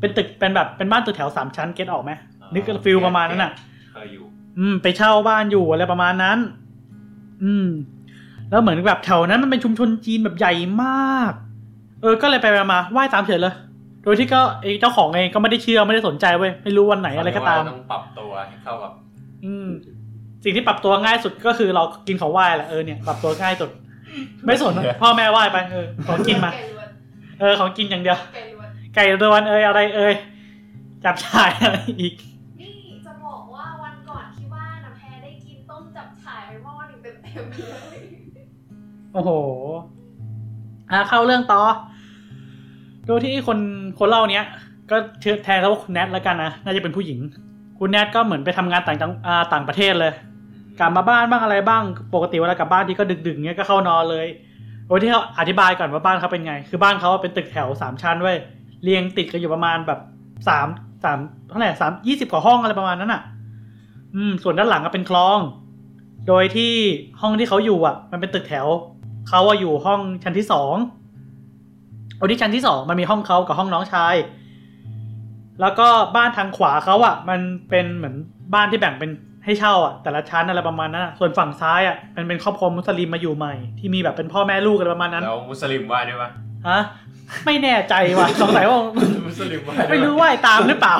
[0.00, 2.12] เป็นตึกเป็นแบบเป็นบ้านตึกแถวสามชั้นเก็ตออกไหม
[2.54, 3.52] นึกฟิลประมาณนั้นอะ
[3.92, 4.24] เคยอยู่
[4.58, 6.38] อืม ไปเช่าบ้านอยู่อะไรประมาณนั้น
[7.44, 7.68] อืม
[8.50, 11.32] แล้วเหมือนแบบแถวนั้นมันเป็นชุมชนจีนแบบใหญ่มาก
[12.02, 13.54] เออ ก็เลยไปมาไหว้ตามเฉยเลย
[14.02, 18.92] โดยที่ก็ไอ้เจ้าของเองก็ไม่ได้เชื่อไม่ได้สนใจเว้ยไม่รู้วันไหนอะไรก็ตามเขเรียว่ต้องปรับตัวให้เข้ากับ
[19.44, 19.68] อืม
[20.44, 23.70] สิ่งที่ปรับตัวง่ายสุดก็คือเรากินของไหว้แหละเออเนี่ยปรับตัวง่ายสุด
[24.46, 26.88] ไม่สนนะพ่อแม่ไหว้ไปเออของกินมาไก่ล้วน
[27.40, 30.14] เออของกินอย่างเดียวไก่ล้วนไก่รวนเอยอะไรเอย
[31.04, 32.14] จับฉ่ายอะไรอีก
[32.60, 32.72] นี่
[33.06, 37.98] จะบอกว่าวันก่อนที่บ้านนะแพรได้กินต้มจับฉ่ายไปหม้อหนึ่งเต็มๆเลย
[39.14, 39.30] โอ้โห
[40.90, 41.60] อะเข้าเรื่องต่อ
[43.06, 43.58] โดยที่คน
[43.98, 44.44] คนเล่าเนี้ย
[44.90, 47.18] ก็เชื่อแทนเขาว่าคุณแนทแล้วกันนะน่าจะเป็นผู้หญิง
[47.78, 50.12] คุณแนทก็เหมือนไปทำงานต่างจังอ่าต่างประเทศเลย
[50.78, 51.82] กลับมาบ้านบ้างอะไรบ้าง
[52.14, 54.26] ปกติเวลากลับบ้านที่ก็ดึกๆเงี้ยก็เข้านอนเลย
[54.86, 58.36] โดยที่เขาอธิบายก่อนว่าบ้านเขาเป็นไง คือบ้านเขาเป็นตึกแถวสามชั้นเว้ย
[58.82, 60.00] เรียงติดกันอยู่ประมาณแบบ
[60.48, 60.66] สาม
[61.04, 63.22] สามเท่าไหร่สามยี่สิบกว่าห้องอะไรประมาณนั้นอะ
[64.14, 65.38] อืม ส่วนด้านหลังก็เป็นคลอง
[66.28, 66.72] โดยที่
[67.20, 68.66] ห้องที่เขาอยู่อะ มันเป็นตึกแถว
[69.28, 70.76] เขาอะอยู่ห้องชั้นที่สอง
[72.16, 74.14] โอ้ที่ชั้นที่สองมันมีห้องเขากับห้องน้องชาย
[75.60, 78.14] แล้วก็บ้านทางขวาเขาอะ มันเป็นเหมือน
[78.54, 79.10] บ้านที่แบ่งเป็น
[79.44, 86.30] ให้เช่าอะแต่ละชั้นอะไรประมาณนั้นอะส่วนฝั่งซ้ายอะมันเป็นครอบครัวมุสลิมมาอยู่ใหม่ ที่มีแบบเป็นพ่อแม่ลูกอะไรประมาณนั้นแล้วมุสลิมว่าด้วยปะ
[86.68, 86.80] ฮะ
[87.46, 88.78] ไม่แน่ใจว่ะสงสัยว่า
[89.26, 90.96] มุสลิมว่าด้วยปะไม่รู้ว่าไอ้ตามหรือเปล่า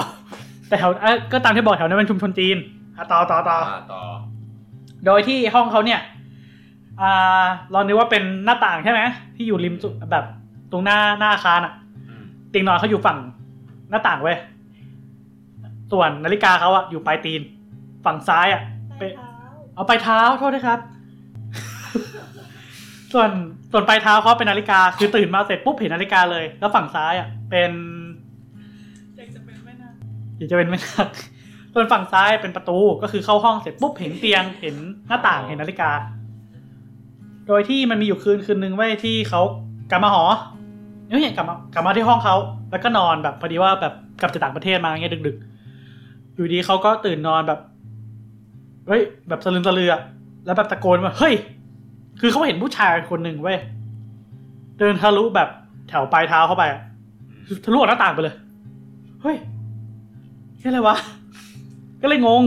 [0.68, 2.56] แต่แถวเอ้ยก็ตามที่บอกแถวนั้นเป็นชุมชนจีน
[2.96, 4.00] อะต่อต่อต่ออ่าต่อ
[5.06, 6.00] โดยที่ห้องเขาเนี่ย
[7.00, 9.00] อ่าลองนึกว่าเป็นหน้าต่างใช่ไหม
[9.36, 10.24] ที่อยู่ริมสุดแบบ
[10.72, 11.72] ตรงหน้าหน้าอาคารอะ
[12.08, 13.18] อืมเตียงนอนเขาอยู่ฝั่ง
[13.90, 14.36] หน้าต่างเว้ย
[15.92, 17.40] ส่วนนาฬิกาเขาอะอยู่ปลายตีน
[18.04, 18.62] ฝั่งซ้ายอะ
[18.98, 19.30] ไปไปเท้า
[19.74, 20.80] เอาปลายเท้าโทษนะครับ
[23.12, 23.30] ส่วน
[23.72, 27.72] ส่วนปลายเท้าเขาเป็นนาฬิกา คือตื่นมาเสร็จปุ๊บเห็นนาฬิกาเลย แล้วฝั่งซ้ายอะเป็น
[29.16, 29.94] อยากจะเป็นแม่นาค
[30.38, 31.08] อยากจะเป็นแม่นาค
[31.74, 34.76] ส่วนฝั่งซ้ายเป็นประตูก็คือเข้าห้องเสร็จปุ๊บเห็นเตียงเห็น
[35.08, 35.90] หน้าต่างเห็นนาฬิกา
[37.48, 39.42] โดยที่มันมีอยู่คืนคืนนึงไว้ยที่เขา
[39.90, 40.24] กลับมาหอ
[41.08, 42.36] เอ้ยกลับมากลับมาที่ห้องเขา
[42.70, 45.36] แล้วก็นอนแบบพอดีว่าแบบกลับจากต่างประเทศมาเงี้ยดึก
[45.86, 47.60] ๆ อยู่ดีเขาก็ตื่นนอนแบบ
[48.90, 50.00] เฮ้ยแบบสลึมสลืออะ
[50.44, 51.34] แล้วแบบตะโกนว่าเฮ้ย
[52.20, 53.58] คือเขาเห็นผู้ชายคนหนึ่งเว้ย
[54.78, 55.48] เดินทะลุแบบ
[55.88, 56.64] แถวปลายเท้าเข้าไป
[57.64, 58.34] ทะลุออกหน้าต่างไปเลย
[59.22, 59.36] เฮ้ย
[60.60, 60.96] นี่อะไรวะ
[62.02, 62.42] ก็เลยงง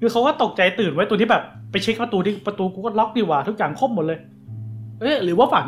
[0.00, 4.18] คือเขาก็ตกใจตื่นไว้ตัวที่แบบไปเช็คประตูที่ประตูกูก็ล็อกดีว่าทุกอย่างครบหมดเลย
[5.00, 5.66] เอ๊ะหรือว่าฝัน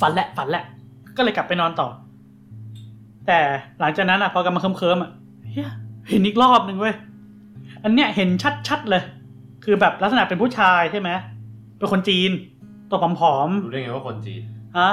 [0.00, 0.64] ฝันแหละ ฝันแหละ
[1.16, 1.88] ก็เลยกลับไปนอนต่อ
[3.26, 3.38] แต่
[3.80, 5.10] หลังจากนั้นอะพอกำลังเคิมๆอะ
[5.52, 5.70] เฮีย
[6.08, 6.94] เห็นอีกรอบหนึ่งเว้ย
[7.84, 8.28] อันเนี้ยเห็น
[8.68, 9.02] ชัดๆเลย
[9.64, 11.10] คือแบบลักษณะเป็นผู้ชายใช่ไหม
[11.78, 12.30] เป็นคนจีน
[12.90, 14.90] ตัวผอมรู้ได้ไงว่าคนจีนๆฮะ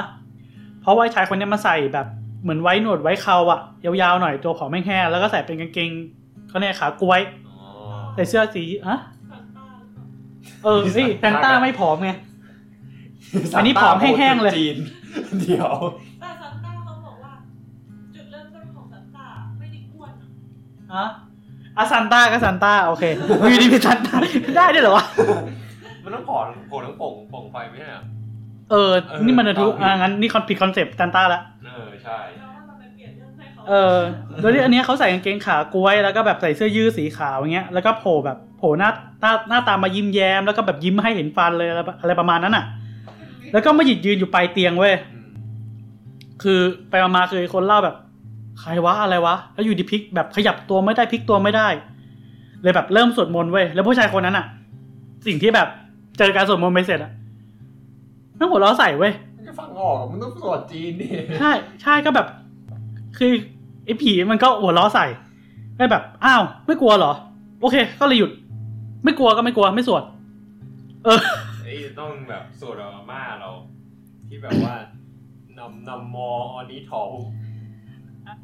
[0.82, 2.06] เพราะว่าไอ้ชายคนเนี้ยมาใส่แบบ
[2.42, 5.90] เหมือนไว้หนวดไว้เขาอะยาวๆหน่อยตัวผอมแห้งๆแล้วก็ใส่เป็นกางเกง
[6.48, 7.58] เขาเนี่ยขาก๊วยอ๋อ
[8.14, 8.96] ใส่เสื้อสีอะ
[10.64, 12.10] เออสิแซนต้าไม่ผอมไง
[13.56, 14.76] อันนี้ผอมแห้งๆเลยจีน
[15.40, 15.72] เดี๋ยว
[16.20, 17.32] แต่ซันต้าเขาบอกว่า
[18.14, 19.26] จุดเริ่มต้นของซันต้า
[19.58, 20.12] ไม่ได้อ้วน
[20.92, 21.04] อะ
[21.78, 23.04] อะอะซันต้าก็ซันต้าโอเค
[23.50, 24.16] อยู่ดีมีซันต้า
[24.56, 25.04] ได้ด้วยเหรอวะ
[26.04, 28.02] มันต้องผอมโผล่ทั้งโป่งโป่งไฟไม่ใช่เหรอ
[28.70, 33.96] เออเออ นี่มันทุกเอาอ่างั้นนี่คอนผิด concept ซันต้าละ เออ ใช่แล้วว่าเราไปเปลี่ยนเรื่องให้เขาเออ
[34.40, 42.64] แล้วที่อันเนี้ยเขาใส่กางเกงขาก๊วยแล้วก็แบบใส่เสื้อยืดสีขาวอย่างเงี้ย แล้วก็โผล่แบบโผล่หน้าหน้าหน้าตามายิ้มแย้มแล้วก็แบบยิ้มให้เห็นฟันเลยอะไรอะไรประมาณนั้นอะ
[43.52, 45.28] แล้วก็มาหยุดยืนอยู่ปลายเตียงเว้ยอืม
[46.42, 46.60] คือ
[46.90, 47.96] ไปมาๆคือคนเล่าแบบ
[48.60, 51.68] ใครวะอะไรวะ แล้วอยู่ดีพลิกแบบขยับตัวไม่ได้พลิกตัวไม่ได้
[52.62, 54.46] เลยแบบเริ่มสวดมนต์เว้ยแล้วผู้ชายคนนั้นอะ
[55.26, 55.68] สิ่งที่แบบ
[56.18, 57.12] เจอการสวดมนต์ไปเสร็จอะ
[58.38, 61.06] นั่งหัวเราะใส่เว้ยมันจะฟังออกอะมันต้องสวดจีนดิ
[61.40, 62.26] ใช่ใช่ก็แบบ
[63.18, 63.32] คือ
[63.84, 65.06] ไอ้ผีมันก็หัวล้อใส่
[65.78, 67.12] ก็แบบอ้าว ไม่กลัวเหรอ
[67.60, 68.30] โอเค ก็เลยหยุด
[69.04, 70.02] ไม่กลัวก็ไม่กลัวไม่สวด
[71.04, 71.20] เออ
[71.62, 73.50] ไอ้ต้องแบบสวดอาม่าเรา
[74.26, 74.74] ที่แบบว่า
[75.58, 77.02] นำนำมออนี้ถอ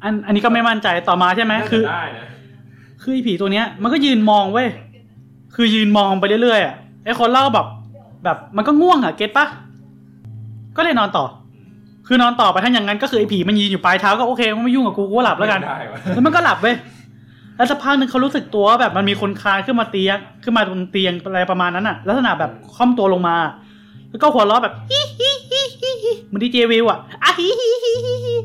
[0.03, 2.25] อันอันนี้ก็ไม่มั่นใจต่อมาใช่ไหมน่าคืจะอได้นะ
[3.01, 4.67] คือไอ้ผีตัวเนี้ย มันก็ยืนมองเว้ย
[5.55, 7.67] คือยืนมองไปเรื่อยๆอะไอ้คนเล่าแบบ
[8.23, 9.47] แบบมันก็ง่วงอะเก็ตปะ
[10.77, 11.25] ก็เลยนอนต่อ
[12.07, 16.75] คือนอนต่อไปถ้าอย่างนั้นก็คือไอ้ผีมันยืนอยู่ปลายเท้าก็โอเคมันไม่ยุ่งกับกูกูก็หลับแล้วกัน ได้วะแล้วมันก็หลับเว้ย
[17.57, 23.37] แล้วสักพักหนึ่งเขารู้สึกตัวว่าแบบมันมีคนคลานขึ้นมาเตียง ขึ้นมาบนเตียงอะไรประมาณนั้นอะลักษณะแบบค่อมตัวลงมา
[24.09, 25.32] แล้วก็หัวเราะแบบฮิฮิฮิฮิฮิเห
[26.31, 28.35] มือนดีเจวิวอะอะฮิฮิฮิฮิฮิ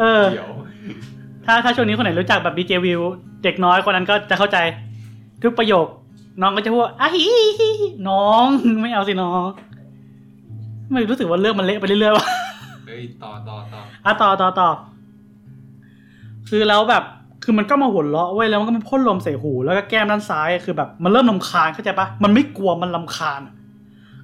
[0.00, 0.50] เออเดี๋ยว
[1.46, 3.00] ถ้าถ้าช่วงนี้คนไหนรู้จักแบบดีเจวิว
[3.44, 4.58] เด็กน้อยคนนั้นก็จะเข้าใจ
[5.42, 5.86] ทุกประโยค
[6.40, 8.46] น้องก็จะพูดว่าอะฮิฮิฮิฮิน้อง
[8.82, 9.42] ไม่เอาสิน้อง
[10.92, 12.26] ไม่รู้สึกว่าเรื่องมันเละไปเรื่อยๆวะ
[12.86, 14.68] เฮ้ยต่อต่อต่ออะต่อต่อต่อ
[16.48, 17.04] คือแล้วแบบ
[17.44, 23.54] คือมันก็มาหัวเราะเว้ยแล้วมันก็มาพ่นลมใส่หู แล้วก็แก้มด้านซ้ายคือแบบมันเริ่มลำคาญเข้าใจปะมันไม่กลัวมันลำคาญอะ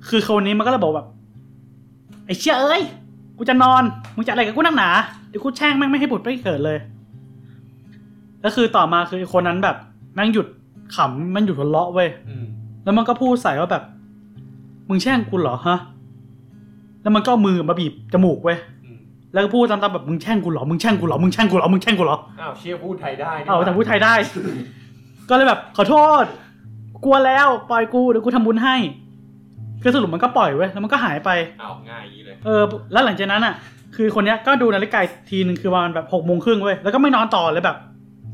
[0.09, 1.21] คือคนนี้มันก็เลยบอกแบบไอ้
[2.40, 2.83] เชี่ยเอ้ย
[3.38, 3.83] กูจะนอน
[4.16, 4.88] มึงจะอะไรกับกูนักหนา
[5.29, 6.79] เดี๋ยวกูแช่งแม่งไม่ให้บุตรไม่เกิดเลย
[8.40, 9.77] แล้วคือต่อมาคือไอ้คนนั้นแบบ
[10.14, 10.47] แม่งหยุด
[10.95, 12.45] ขำมันหยุดหัวเราะเว้ยอืม
[12.85, 13.83] แล้วมันก็พูดใส่ว่าแบบ
[14.88, 15.79] มึงแช่งกูเหรอฮะ
[17.03, 18.97] แล้วมันก็เอามือมาบีบจมูกเว้ยอืม
[19.33, 24.14] แล้วก็พูดซ้ำๆแบบมึงแช่งกูเหรอ มึงแช่งกูเหรอ มึงแช่งกูเหรอ มึงแช่งกูเหรอ อ้าวเชี่ยพูดไทยได้นี่เอาแต่พูดไทยได้
[25.29, 26.25] ก็เลยแบบขอโทษ
[27.05, 28.77] กลัวแล้วปล่อยกูเดี๋ยวกูทำบุญให้
[29.83, 31.31] คือสรุปมันก็ปล่อยเว้ยแล้วมันก็หายไป
[31.62, 33.55] อ้าวง่ายอย่างนี้เลยเออแล้วหลังจากนั้นอะ
[33.97, 37.77] คือคนเนี้ยก็ดูนาฬิกาอีกทีหนึ่งคือประมาณแบบหกโมงครึ่งเว้ยแล้วก็ไม่นอนต่อเลยแบบ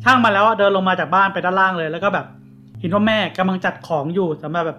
[0.05, 2.27] ช่างมาแล้วอะเดินลงมาจากบ้านไปด้านล่างเลย แล้วก็แบบ
[2.81, 4.79] เห็นว่าแม่กำลังจัดของอยู่สำหรับแบบ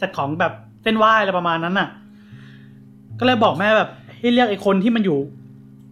[0.00, 1.88] จัดของแบบเส้นไหว้อะไรประมาณนั้นน่ะ
[3.18, 5.18] ก็เลยบอกแม่แบบ ให้เรียกไอ้คนที่มันอยู่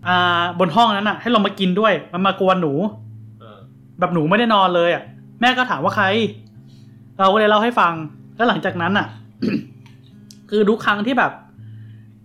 [0.07, 2.73] อ่าบนห้องนั้นน่ะ ให้ลงมากินด้วย มันมากวนหนู
[3.41, 3.59] เออ
[4.01, 5.03] แบบหนูไม่ได้นอนเลยอะ
[5.41, 6.07] แม่ก็ถามว่าใคร
[7.19, 7.93] เราก็เลยเล่าให้ฟัง
[8.37, 9.07] แล้วหลังจากนั้นอะ
[10.51, 11.33] คือทุกครั้งที่แบบ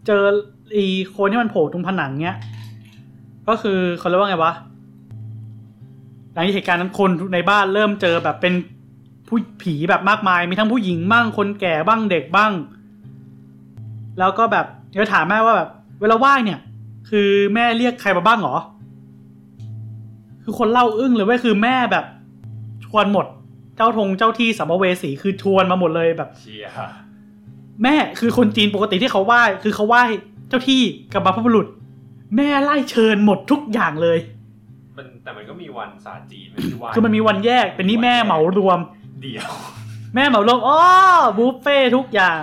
[0.05, 0.23] เจอ
[0.75, 0.85] อี
[1.15, 2.38] คนที่มันโผล่ตรงผนังเนี้ย
[3.47, 4.53] ก็คือเขาเรียกว่าไงวะ
[6.33, 8.53] หลังจากเหตุการณ์นั้นคนในบ้านเริ่มเจอแบบเป็น
[9.27, 12.51] ผู้ผีแบบมากมาย มีทั้งผู้หญิงบ้างคนแก่บ้างเด็กบ้าง
[14.19, 15.69] แล้วก็แบบเดี๋ยวถามแม่ว่าแบบ
[16.01, 16.59] เวลาไหว้เนี่ย
[17.09, 18.57] คือแม่เรียกใครมาบ้างเหรอ
[20.43, 22.05] คือคนเล่าอึ้งเลยเว้ยคือแม่แบบ
[22.85, 23.25] ชวนหมด
[23.75, 26.65] เจ้าทงเจ้าที่สัมภเวสีคือชวนมาหมดเลยแบบเชีย
[27.83, 30.03] แม่คือคนจีนปกติที่เขาไหว้คือเขาไหว้
[30.49, 30.81] เจ้าที่
[31.13, 31.67] กับบรรพบุรุษ
[32.35, 34.17] แม่ไล่เชิญหมดทุกอย่างเลย
[34.97, 38.79] มันแต่มันก็มีวันศาสตร์จีนไม่ใช่ว่าคือมันมีวันแยกแต่นี่แม่เหมารวม
[39.21, 39.49] เดียว
[40.15, 40.79] แม่เหมารวมอ๋อ
[41.38, 42.39] บุฟเฟ่ทุกอย่าง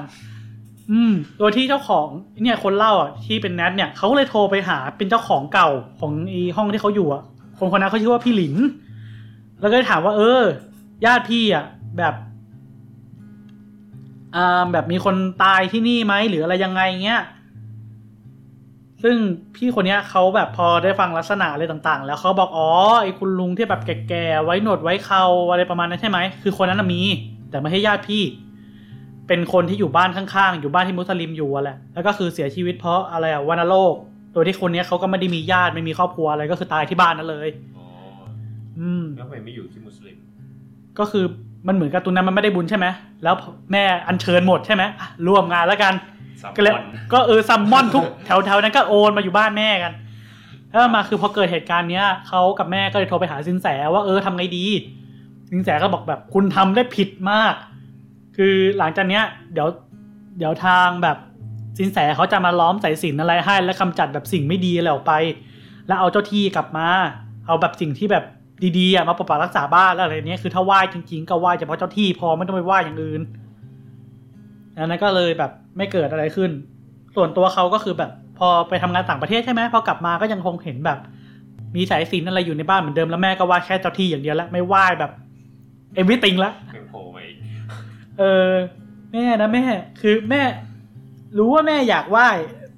[0.91, 2.09] อืม โดยที่เจ้าของ
[2.43, 5.69] เนี่ยคนเล่าอะที่เป็นแนทเนี่ยเขาก็เลยโทรไปหาเป็นเจ้าของเก่า
[6.01, 7.23] ของไอีห้องที่เขาอยู่อะ
[7.59, 8.55] คนคนนั้นเขาชื่อว่าพี่หลิน
[9.61, 10.43] แล้วก็เลยถามว่า เออ
[11.05, 11.65] ญาติพี่อะ
[11.99, 12.23] แบบอ่า
[14.73, 17.23] แบบมีคนตายที่นี่ไหมหรืออะไรยังไงเงี้ย
[19.03, 19.17] ซึ่ง
[19.57, 22.71] พี่คนเนี้ยเขาแบบพอได้ฟังลักษณะอะไรต่างๆ แล้วเขาบอกอ๋อ
[23.03, 27.03] ไอ้คุณลุงที่แบบแก่ๆไว้หนวดไว้เขาอะไรประมาณนั้นใช่ไหมคือคนนั้นนะมี
[27.51, 28.23] แต่ไม่ใช่ญาติพี่
[29.29, 33.95] เป็นคนที่อยู่บ้านข้างๆ อยู่บ้านที่มุสลิมอยู่อะแหละแล้วก็คือเสียชีวิตเพราะอะไรอะวัณโรค
[34.33, 37.87] โดยที่คนเนี้ยเขาก็ไม่ได้มีญาติไม่มีครอบครัวอะไรก็คือตายที่บ้านนั่นเลยอ๋อ
[38.79, 40.17] อืมแล้วทำไมไม่อยู่ที่มุสลิม
[40.99, 41.25] ก็คือ
[41.67, 42.87] มันเหมือนกับตรงนั้นมันไม่ได้บุญใช่ไหม
[43.25, 43.35] แล้ว
[43.73, 45.95] แม่อัญเชิญหมดใช่ไหมอะร่วมงานแล้วกัน
[46.43, 49.93] ซัมก็เลยมอนก็เออซัมมอนทุกแถวแถวนั้นก็โอนมาอยู่บ้านแม่กัน
[50.69, 54.67] แล้วมาคือพอเกิดเหตุการณ์เนี้ยเขากับแม่ก็เลยโทรไปหาสินแสว่าเออทำไงดี
[55.51, 57.55] สินแสก็บอกแบบคุณทำได้ผิดมาก
[58.37, 59.69] คือหลังจากเนี้ย เดี๋ยว
[60.39, 61.17] เดี๋ยวทางแบบ
[61.79, 65.15] สินแสเขาจะมาล้อมสายสิญจนอะไรให้ และกำจัดแบบสิ่งไม่ดีอะไรออกไป
[65.87, 66.89] แล้วเอาเจ้าที่กลับมา
[67.47, 68.25] เอาแบบสิ่งที่แบบ
[68.79, 73.23] ดีๆอะมาปกปักรักษาบ้านแล้วอะไรเนี้ยคือถ้าไหว้จริงๆ ก็ไหว้เฉพาะเจ้าที่พอไม่ต้องไปไหว้อย่างอื่น
[74.77, 76.51] อันนั้นก็เลยแบบไม่เกิดอะไรขึ้น
[77.17, 80.99] ส่วนตัวเขาก็คือแบบพอไปทำงานต่างประเทศใช่ไหมพอกลับมาก็ยังคงเห็นแบบ
[81.77, 85.11] มีสายสิญจนอะไรอยู่ในบ้านเหมือนเดิมแล้วแม่ก็ไหว้แค่เจ้าที่อย่างเดียวแล้วไม่ไหว้แบบ
[85.95, 87.37] เอวิติงละยังโผล่มาอีก
[88.19, 88.51] เออ
[89.13, 89.65] แม่นะแม่
[90.01, 90.43] คือแม่
[91.39, 92.29] รู้ว่าแม่อยากไหว้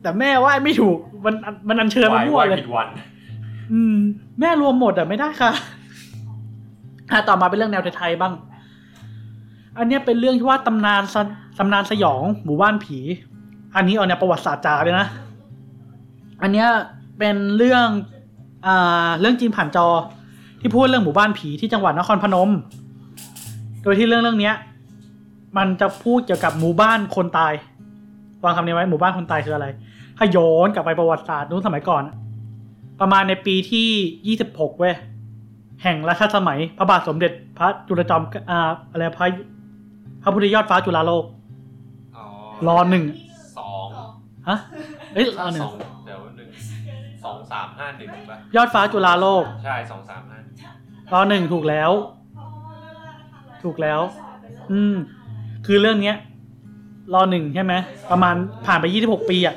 [0.03, 1.35] แต่แม่ไหว้ไม่ถูก มัน
[1.68, 2.88] มันอัญเชิญมามั่วเลยผิดวัน
[3.73, 3.99] อืม
[4.40, 5.53] แม่รวมหมดอะไม่ได้ค่ะ
[7.11, 8.35] อะต่อมาเป็นเรื่องแนวไทยๆบ้าง
[9.79, 11.03] อันนี้เป็นเรื่องที่ว่าตำนาน
[11.59, 12.99] ตำนานสยองหมู่บ้านผี
[13.77, 15.07] อันนี้เอาแนวประวัติศาสตร์จ๋าเลยนะ
[16.42, 16.68] อันเนี้ย
[17.18, 17.87] เป็นเรื่อง
[18.66, 19.87] อ่าเรื่องจีนผ่านจอ
[20.61, 22.51] ที่พูดเรื่องหมู่บ้านผีที่จังหวัดนครพนม
[23.83, 24.55] โดยที่เรื่องเรื่องเนี้ย
[25.57, 27.53] มันจะพูดเกี่ยวกับหมู่บ้านคนตาย
[28.44, 29.66] วางคำนี้ไว้หมู่บ้านคนตายคืออะไร
[30.18, 32.03] ถ้าย้อนกลับไปประวัติศาสตร์นู้นสมัยก่อน
[33.00, 33.88] ประมาณในปีที่
[34.26, 34.94] ยี่สิบหกเว้ย
[35.83, 38.59] แห่งรัชสมัย พระบาทสมเด็จพระจุลจอมอ่า
[38.90, 39.26] อะไรพระ
[40.22, 41.24] พระพุทธยอดฟ้าจุฬาโลก
[42.16, 42.24] อ๋อ
[42.66, 43.04] รอหนึ่ง
[43.59, 43.87] สอง
[44.48, 44.57] ฮะ
[45.14, 45.74] เอ้ยรอหนึ่สงอง
[46.07, 46.48] เดี๋ยวหนึ่ง
[47.24, 50.38] สองสามห้าหนึ่งป่ะยอดฟ้าจุฬาโลก ใช่สองสามห้า
[51.12, 51.90] รอหนึ่งถูกแล้ว
[53.62, 54.00] ถูกแล้ว
[54.72, 54.94] อืม
[55.66, 56.16] คือเรื่องเนี้ย
[57.14, 57.74] รอหนึ่งใช่ไหม
[58.11, 58.35] ประมาณ
[58.66, 59.54] ผ่านไปยี่สิบหกปีอะ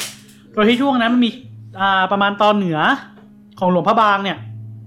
[0.53, 1.29] โดยที่ช่วงนั้นมันมี
[1.79, 2.79] อ่าประมาณตอนเหนือ
[3.59, 4.37] ของหลวงพระบางเนี่ย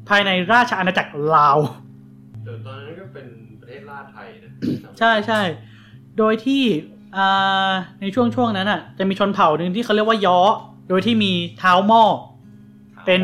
[0.08, 1.58] ภายในราชอาณาจักรลาว
[2.44, 3.26] เดี๋ยวตอนนั้นก็เป็น
[3.60, 4.50] ประเทศลาดไทยนะ
[4.98, 5.40] ใช่ใช่
[6.18, 6.62] โดยที่
[7.16, 10.38] อ่าในช่วงช่วงนั้นอะ จะมีชนเผ่าหนึ่งที่เขาเรียกว่าย้อ
[10.88, 12.02] โดยที่มีเท้าหม้อ
[13.06, 13.20] เป็น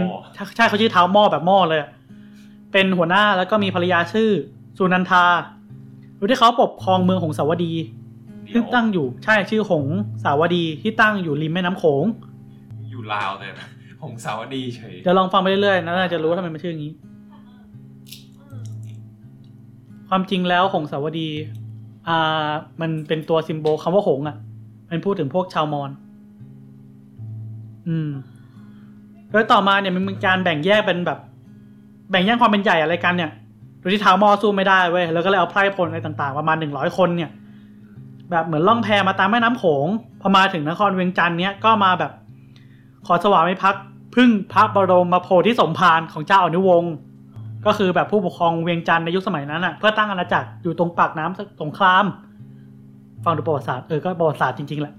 [0.57, 1.91] ใช่เขาชื่อเท้าหม้อแบบหม้อเลยอะ
[2.73, 4.31] เป็นหัวหน้าแล้วก็มีภรรยาชื่อ
[4.79, 5.25] สุนันทา
[6.17, 7.73] โดยที่เขาปกครองเมืองหงสาวดี
[8.53, 9.85] เดี๋ซึ่ยวงตั้งอยู่ใช่ชื่อหง
[10.25, 12.05] สาวดีที่ตั้งอยู่ริมแม่น้ำโขง
[12.91, 13.67] อยู่ลาวแต่นะ
[14.03, 16.93] หงสาวดีเฉย เดี๋ยวลองฟังไปเรื่อยๆนะน่าจะรู้ว่าทำไมมันชื่ออย่างนี้
[20.09, 21.29] ความจริงแล้วหงสาวดี
[22.09, 22.49] อ่า
[22.81, 24.37] มันเป็นตัวซิมโบลคำว่าหงอะ
[24.91, 25.91] มันพูดถึงพวกชาวมอญ
[27.89, 28.11] อืม
[29.31, 31.19] โดยต่อมาเนี่ยมันมีการแบ่งแยกเป็นแบบ
[32.11, 33.31] แบ่งแยกความเป็นใหญ่อะไรกันเนี่ย
[33.79, 37.31] โดยที่ท้าวมอสู้ไม่ได้เว้ยแล้วก็เลยเอาไพร่พลอะไรต่างๆประมาณหนึ่งร้อยคนเนี่ย
[38.31, 39.87] แบบเหมือนล่องแพมาตามแม่น้ำโขง
[40.21, 42.13] พอมาถึงนครเวียงจันทร์เนี่ยก็มาแบบ
[43.07, 46.93] ขอสวามิภักดิ์พึ่งพระบรมโพธิสมภารของเจ้าอนุวงศ์
[47.67, 52.05] ก็คือแบบผู้ปกครองเวียงจันทร์ในยุคสมัยนั้นอะเพื่อตั้งอาณาจักรอยู่ตรงปากน้ำสงคราม
[53.25, 54.95] ฟังดูประวัติศาสตร์เออก็ประวัติศาสตร์จริงๆแหละ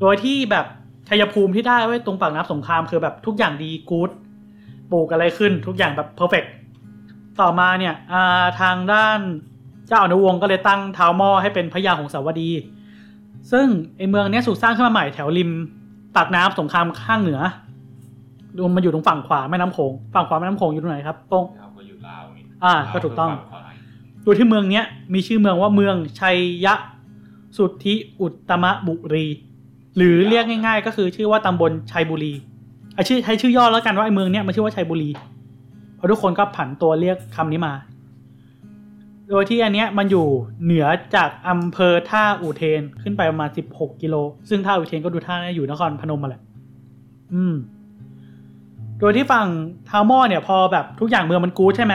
[0.00, 0.66] โดยที่แบบ
[1.08, 4.10] ชัยภูมิที่ได้ไว้ตรงปากน้ำสงครามคือแบบทุกอย่างดีกู๊ด
[4.90, 6.44] ปลูกอะไรขึ้นทุกอย่างแบบเพอร์เฟก
[7.40, 7.94] ต่อมาเนี่ย
[8.60, 9.18] ทางด้าน
[9.86, 12.50] เจ้าอนุวงศ์ก็เลยตั้งเท้าหม้อให้เป็นพระยาหงสาวดี
[13.52, 15.50] ซึ่งไอเมืองเนี้ยถูกสร้างขึ้นมาใหม่แถวริม
[16.16, 17.40] ปากน้ำสงครามข้างเหนือ
[18.58, 23.60] รวมมาอยู่ตรงฝั่งขวาแม่น้ำโขงฝั่งขวาแม่น้ำโขงอยู่ตรงไหนครับตรงเราก็อยู่ลาวนี่อ่าก็ถูกต้องลาวฝั่ขวา
[24.24, 26.74] โดยที่เมืองเนี้ยมีชื่อเมืองว่าเมืองชัยยะ
[27.56, 29.26] สุทธิอุตตมบุรี
[29.96, 32.32] หรือเรียกง่าย ๆ ก็คือชื่อว่าตำบลชัยบุรี
[32.96, 35.10] อะชื่อใช้ชื่อย่อแล้วกันว่าไอ้เมืองเนี้ยมันชื่อว่าชัยบุรี
[35.96, 37.72] เพราะทุกคนก็ผันตัวเรียกคำนี้มา
[39.30, 40.26] โดยที่อันเนี้ยมันอยู่
[40.64, 44.14] เหนือจากอำเภอท่าอุเทนขึ้นไปประมาณสิบหกกิโล
[44.48, 46.42] ซึ่งท่าอุเทนก็ดูท่าน่าอยู่นครพนมมาแหละ
[47.34, 47.54] อืม
[49.00, 49.46] โดยที่ฝั่ง
[49.88, 51.94] ทาวมอเนี่ยพอแบบทุกอย่างเมืองมันกู๊ดใช่ไหม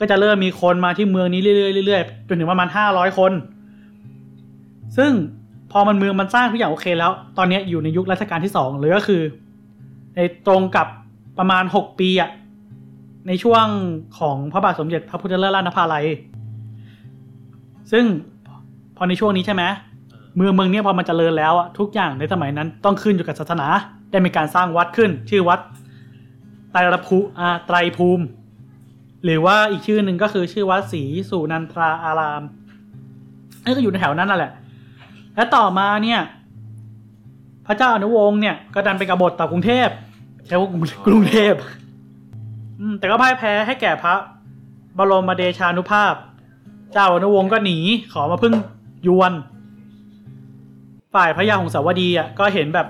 [0.00, 3.32] ก็จะเริ่มมีคนมาที่เมืองนี้เรื่อยๆเรื่อยๆจนถึงประมาณห้าร้อยคน
[4.96, 5.12] ซึ่ง
[5.72, 9.22] พอมันเมืองมันสร้างทุกอย่างโอเคแล้ว ตอนนี้อยู่ในยุครัชกาลที่สองหรือก็คือ
[10.16, 10.86] ในตรงกับ
[11.38, 12.30] ประมาณหกปีอะ
[13.28, 13.66] ในช่วง
[14.18, 16.06] ของพระบาทสมเด็จพระพุทธเลิศราชนภาลัย
[17.92, 18.04] ซึ่ง
[18.96, 19.64] พอในช่วงนี้ใช่ไหม
[20.36, 23.68] เมืองเมืองเนี้ยพอมันเจริญแล้วอะทุกอย่างในสมัยนั้นต้องขึ้นอยู่กับศาสนา
[24.10, 25.60] ได้มีการสร้างวัดขึ้น ชื่อวัด
[26.72, 28.24] ไตรภูอ่าไตรภูมิ
[29.24, 32.42] หรือว่าอีกชื่อหนึ่งก็คือชื่อวัดศรีสุนันทราอาราม
[33.64, 34.52] นี่ก็อยู่ในแถวนั้นนั่นแหละ
[35.34, 36.20] และต่อมาเนี่ย
[37.66, 39.88] พระเจ้าอนุวงศ์เนี่ยก็ดันไปกบฏต่อกรุงเทพ
[40.46, 41.54] ใช้ว่ากรุงกรุงเทพ
[42.80, 44.14] อืมแต่ก็พ่ายแพ้ให้แก่พระ
[44.98, 46.14] บรมเดชานุภาพ
[46.98, 47.78] เจ้าอนุวงศ์ก็หนี
[48.12, 48.54] ขอมาพึ่ง
[49.06, 49.32] ยวน
[51.14, 52.86] ฝ่ายพระยาหงสาวดีอะก็เห็นแบบ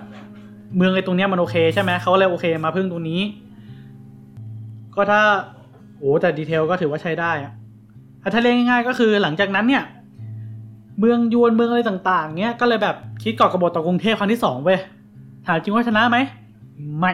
[0.76, 3.20] เมืองไอ้ตรงเนี้ยมันโอเคใช่ไหมเขาเลยโอเคมาพึ่งตรงนี้
[4.94, 5.20] ก็ถ้า
[5.98, 7.52] โอ้แต่ดีเทลก็ถือว่าใช้ได้อะ
[8.22, 9.84] อะถ้าเรียกง่ายๆก็คือหลังจากนั้นเนี่ย
[10.98, 14.80] เมืองยวนเมืองอะไรต่าง ๆเนี้ยก็เลยแบบคิดก่อกระบฏต่อกรุงเทพครั้งที่สองเว้ย
[15.46, 16.18] ถามจริงว่าชนะไหม
[16.98, 17.12] ไม่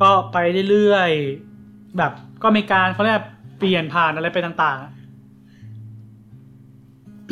[0.00, 0.36] ก็ไป
[0.70, 3.22] เรื่อยๆแบบก็มีการเขาเรียก
[3.58, 4.99] เปลี่ยนผ่านอะไรไปต่างๆ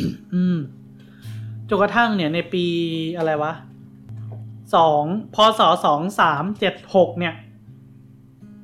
[0.03, 0.57] อะอืม
[1.69, 2.65] จนกระทั่งเนี่ยในปี
[3.17, 3.53] อะไรวะ
[4.75, 5.03] สอง
[5.35, 7.33] พศสองสามเจ็ดหกเนี่ย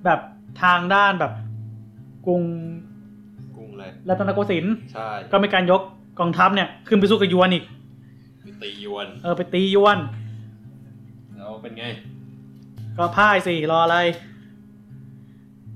[0.06, 0.20] แบบ
[0.64, 1.34] ทางด้านแบบ
[2.26, 2.44] กรุง
[3.56, 5.82] กรุงเลยรัตนโกสินทร์ใช่ก็มีการยก
[6.20, 7.64] กองทัพเนี่ย ขึ้นไปสู้กับยวนอีก
[8.42, 10.00] ไปตียวน เออไปตียวน
[11.36, 11.86] แล้วเป็นไง
[12.98, 13.98] ก็พ่ายสิรออะไร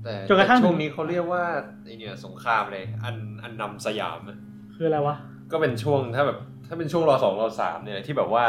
[0.04, 1.44] แต่จนกระทั่งแต่ช่วงนี้เขาเรียกว่า
[1.84, 4.38] ไอเนี่ยสงครามเลย อันอันนำสยามอะ
[4.74, 5.16] คืออะไรวะ
[5.52, 8.44] ก็เป็นช่วงถ้าแบบถ้าเป็นช่วงรอสองรอสามเนี่ยที่แบบว่า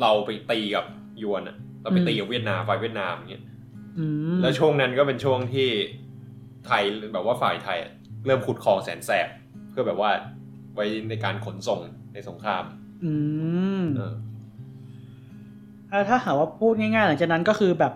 [0.00, 0.86] เราไปตีกับ
[1.22, 3.44] ยวนอะเราไปตีกับเวียดนามฝ่ายเวียดนามอย่างเงี้ย
[3.98, 4.04] อื
[4.36, 5.68] มแล้วช่วงนั้นก็เป็นช่วงที่
[6.66, 7.90] ไทยแบบว่าฝ่ายไทยอะ
[8.26, 9.28] เริ่มขุดคลองแสนแสบ
[9.70, 10.10] เพื่อแบบว่า
[10.74, 11.80] ไว้ในการขนส่ง
[12.14, 12.64] ในสงคราม
[13.04, 13.12] อื
[13.80, 14.14] มเออ
[15.90, 17.92] อะถ้าหากว่าพูดง่ายๆหลังจากนั้นก็คือแบบ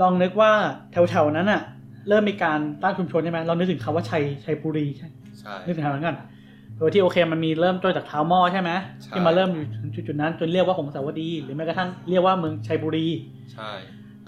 [0.00, 0.52] ลองนึกว่า
[0.92, 1.62] แถวๆนั้นอะ
[2.08, 5.08] เริ่มมีการตั้งชุมชนใช่ไหมเรานึกถึงคำว่าชัยชัยบุรีใช่
[5.40, 8.70] ใช่นึกถึงแถวนั้นกันโดยที่โอเคมันมีเริ่มต้นจากเท้าหม้อใช่ไหม
[9.02, 13.08] ใช่ที่มาเริ่มอยู่ถึงจุดๆนั้นจนเรียกว่าหงสาวดี หรือแม้กระทั่งเรียกว่าเมืองชัยบุรี
[13.52, 13.70] ใช่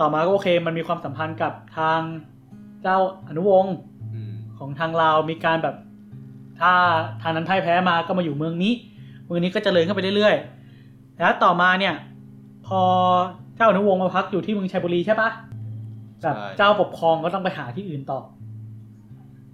[0.01, 2.01] ต่อมาก็โอเค มันมีความสัมพันธ์กับทาง
[2.83, 3.75] เจ้าอนุวงศ์
[4.15, 5.77] อืมของทางลาวมีการแบบ
[6.61, 6.73] ถ้า
[7.23, 8.73] ทางนั้นพ่ายแพ้มาก็มาอยู่เมืองนี้
[9.27, 11.95] เมืองนี้ก็เจริญขึ้นไปเรื่อยๆแล้วต่อมาเนี่ย
[12.67, 12.81] พอ
[13.57, 15.31] เจ้าอนุวงศ์มาพักอยู่ที่เมืองชัยบุรีใช่ปะ
[16.23, 18.21] แบบเจ้าปกครองก็ต้องไปหาที่อื่นต่อ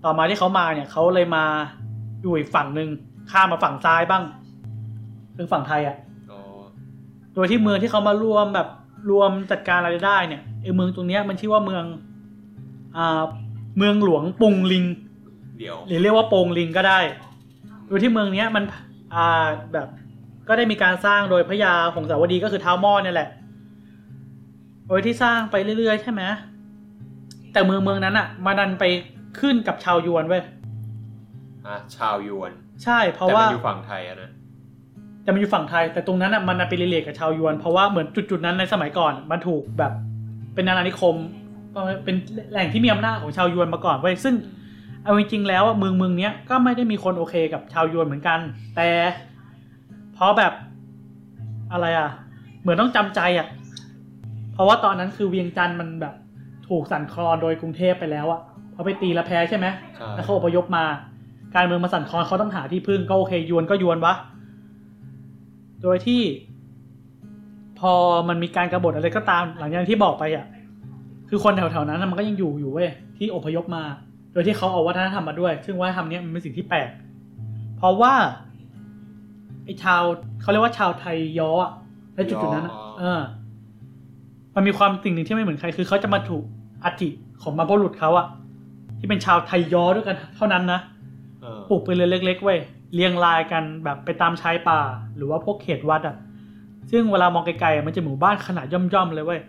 [0.05, 1.45] ต่อมาที่เขามาเนี่ยเขาเลยมา
[2.23, 2.89] อยู่อีกฝั่งหนึ่ง
[3.31, 4.23] ข้ามมาฝั่งซ้ายบ้าง
[5.37, 5.97] คือฝั่งไทยอะ่ะ
[6.31, 6.39] ก็
[7.35, 8.69] โดยที่เมืองที่เขามารวมแบบ
[9.11, 11.85] รวมจัดการอะไรได้เนี่ยไอเมืองตรงเนี้ยมันชื่อว่าเมือง
[12.97, 13.23] อ่า
[13.79, 14.85] เมืองหลวงปุงลิง
[15.59, 16.99] เดี๋ยวหรือเรียกว่าโปงลิงก็ได้
[17.87, 18.65] โดยที่เมืองเนี้ยมัน
[19.15, 19.89] อ่าแบบ
[20.49, 23.29] ก็ได้มีการสร้างโดยพระยาหงสาวดีก็คือเท้าหม้อเนี่ยแหละ
[24.89, 26.23] โดยที่สร้างไปเรื่อยๆใช่ไหม
[27.53, 28.85] แต่เมืองเมืองนั้นอะ มาดันไป
[29.41, 30.43] ขึ้นกับชาวยวนเว้ย
[31.71, 32.53] อะชาวยวน
[32.85, 34.31] ใช่เพราะแต่ว่ามันอยู่ฝั่งไทยอะนะ
[35.23, 39.93] แต่มันอยู่ฝั่งไทย แต่ตรงนั้นอะมันน่ะไปรีเลทกับชาวยวน เพราะว่าเหมือนจุดๆนั้นในสมัยก่อนมันถูกแบบ
[40.55, 41.17] เป็นอาณานิคม
[42.05, 42.17] เป็น
[42.51, 44.35] แหล่งที่มีอำนาจของชาวยวนมาก่อนเว้ยซึ่ง
[45.05, 48.39] เอาจริงๆแล้วอะเมืองเมืองเนี้ยก็ไม่ได้มีคนโอเคกับชาวยวนเหมือนกัน
[48.77, 48.89] แต่
[50.15, 50.53] เพราะแบบ
[51.73, 52.11] อะไรอะ
[52.63, 53.47] เหมือนต้องจำใจอะ
[54.53, 56.15] เพราะว่าตอนนั้นคือเวียงจันทร์มันแบบ
[56.69, 58.41] ถูกสั่นคลอนโดยกรุงเทพไปแล้วอะ
[58.73, 60.85] เพราะไปตีและแพ้ใช่ไหมใช่แล้วเขาอพยพมา
[61.55, 64.15] การเมืองมาสั่นคลอนเขาต้องหาที่พึ่งก็โอเคยวนก็ยวนวะ
[65.83, 66.23] โดยที่
[67.79, 67.93] พอ
[68.29, 70.47] มันมีการกรบฏอะไรก็ตามหลังจากที่บอกไปอะ
[71.29, 73.83] คือคนแถวๆนั้นนะมันก็ยังอยู่อยู่เว้ยที่อพยพมา
[74.33, 76.89] โดยที่เขาเอาวัฒนธรรมมาด้วย ซึ่งวัฒนธรรมเนี้ยมันเป็นสิ่งที่แปลก
[77.77, 78.15] เพราะว่า
[79.65, 80.03] ไอ้ชาว
[80.41, 81.73] เขาเรียกว่าชาวไทยย้ออะ
[82.15, 83.21] ในจุดๆนั้นอะเออ
[84.55, 86.45] มันมีความสิ่งหนึ่งที่ไม่เหมือนใครคือเขาจะมาถูก
[86.85, 87.09] อัฐิ
[87.43, 88.27] ของบรรพบุรุษเขาอะ
[88.99, 91.00] ที่เป็นชาวไทยย้อด้วยกันเท่านั้นนะเออ
[91.71, 92.59] ปลูกเป็นเรือนเล็กๆเว้ย
[92.95, 94.81] เรียงรายกันแบบไปตามชายป่า
[95.17, 96.17] หรือว่าพวกเขตวัดอะ
[96.91, 99.41] ซึ่งเวลามองไกลๆอะมันจะหมู่บ้านขนาดย่อมๆเลยเว้ย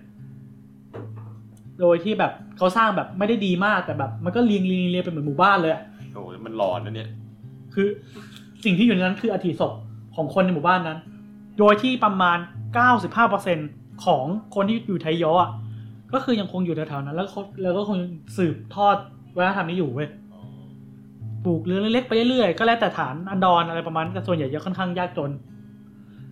[1.79, 5.81] โดยที่แบบเขาสร้างแบบไม่ได้ดีมากแต่แบบ มันก็เรียงเรียงเรียงเป็นเหมือนหมู่บ้านเลยอะ
[6.13, 7.09] โอ้โหมันหลอนนะเนี่ย
[7.73, 7.87] คือ
[8.63, 9.73] สิ่งที่อยู่ในนั้นคืออธิศพ
[10.15, 10.99] ของคนในหมู่บ้านนั้น
[11.59, 12.37] โดยที่ประมาณ
[13.21, 15.51] 95%ของคนที่อยู่ไทยยออะ
[16.13, 17.99] ก็คือยังคงอยู่แถวๆนั้น แล้วเขาแล้วก็คง
[18.37, 18.95] สืบทอด
[19.37, 20.09] วัฒนธรรมนี้อยู่เว้ย
[21.45, 25.31] ปลูกเรือนเล็กๆไปเรื่อยๆก็แล้วแต่ฐานอันดรอะไรประมาณนั้นแต่ส่วนใหญ่จะค่อนข้างยากจน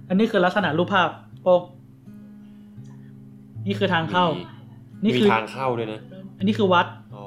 [0.09, 1.09] อันนี้คือลักษณะรูปภาพ
[1.41, 1.63] โป๊ก
[3.67, 4.25] นี่คือทางเข้า
[5.03, 5.99] นี่มีคือทางเข้าด้วยนะ
[6.37, 7.25] อันนี้คือวัดอ๋อ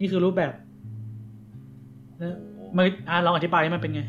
[0.00, 0.52] นี่คือรูปแบบ
[2.18, 2.34] แล้ว
[2.76, 4.02] มันอะลองอธิบายให้มันเป็นไง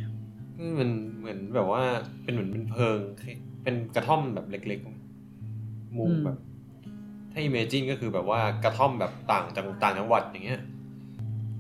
[0.58, 1.84] คือมันเหมือนแบบว่า
[2.24, 3.00] เป็นเหมือนเป็นเพิง
[3.64, 6.38] เป็นกระท่อมแบบเล็กๆมุมอืมแบบ
[7.32, 10.62] ถ้า imagine ก็คือแบบว่ากระท่อมแบบต่างจังต่างจังหวัดอย่างเงี้ย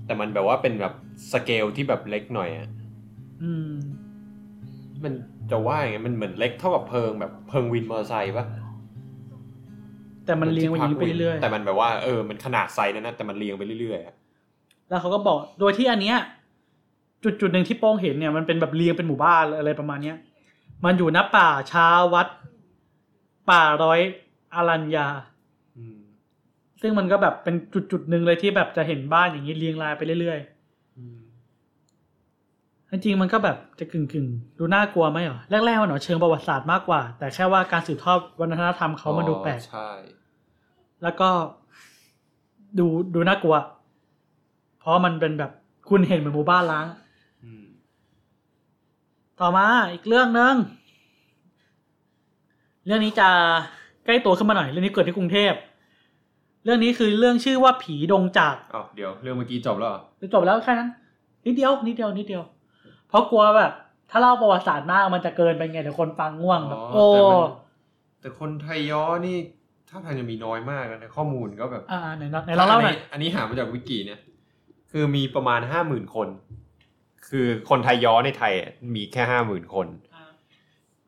[0.05, 0.93] แต่มันแบบว่าเป็นแบบ
[1.31, 2.67] สเกลที่แบบเล็กหน่อยอะ
[3.43, 3.71] อืม
[5.03, 5.13] มัน
[5.51, 8.45] จะว่าอย่างเงี้ยมันเหมือนเล็กเท่ากับเพิงแบบเพิงวินมอเตอร์ไซค์ปะ
[10.25, 16.17] แต่มันเรียงไปอย่างนี้ไปเรื่อยแต่มันแบบว่าเออมันขนาดไซส์นั้นนะแต่มันเรียงไปเรื่อยๆอะๆแล้วเขาก็บอกโดยที่อันเนี้ย
[17.23, 20.17] จุดจุดๆหนึ่งที่โป้งเห็นเนี่ยมันเป็นแบบเรียงเป็นหมู่บ้านอะไรประมาณเนี้ย
[20.85, 22.27] มันอยู่ณป่าช้าวัด
[23.49, 23.99] ป่าร้อย
[24.53, 25.34] อารัญญาอืม
[26.81, 30.39] ซึ่งมันก็แบบเป็นจุดจุดๆหนึ่งเลยที่แบบจะเห็นบ้านอย่างนี้เรียงรายไปเรื่อย
[30.97, 39.89] อืมๆจริงๆมันก็แบบจะกึ่งกึ่งๆดูน่ากลัวไหมเหรอแรกๆมันเหรอเชิงประวัติศาสตร์มากกว่า แต่แค่ว่าการสืบทอดวัฒนธรรมเขามันดูแปลกอ๋อใช่
[41.03, 41.29] แล้วก็
[42.79, 43.55] ดูดูน่ากลัว
[44.79, 45.51] เพราะมันเป็นแบบ
[45.89, 46.85] คุณเห็นเหมือนหมู่บ้านล้าง
[47.43, 47.65] อืม
[49.39, 50.55] ต่อมาอีกเรื่องหนึ่ง
[52.85, 53.29] เรื่องนี้จะ
[54.05, 55.53] ใกล้ตัวขึ้นมาหน่อย เรื่องนี้เกิดที่กรุงเทพ
[56.65, 60.01] เรื่องนี้คือเรื่องชื่อว่าผีดงจากอ้าวเดี๋ยวเรื่องเมื่อกี้จบแล้วเหรอ
[60.33, 60.89] จบแล้วแค่นั้น
[61.45, 62.43] นิดเดียวนิดเดียวนิดเดียว
[63.09, 63.71] เพราะกลัวแบบ
[64.09, 67.39] ถ้าเล่าประวัติศาสตร์มากมันจะเกินไปไงเดี๋ยวคนฟังง่วงแบบโอ้แต่มัน
[68.21, 69.37] แต่คนไทยย้อนี่
[69.89, 74.19] ถ้าทางจะมีน้อยมากนะข้อมูลก็แบบอ่าไหนลองไหนลองเล่าหน่อยอันนี้หามาจากวิกิเนี่ย
[74.91, 76.27] คือมีประมาณห้าหมื่นคน
[77.29, 80.23] คือคนไทยย้อในไทยอะมีแค่ห้าหมื่นคนอ่า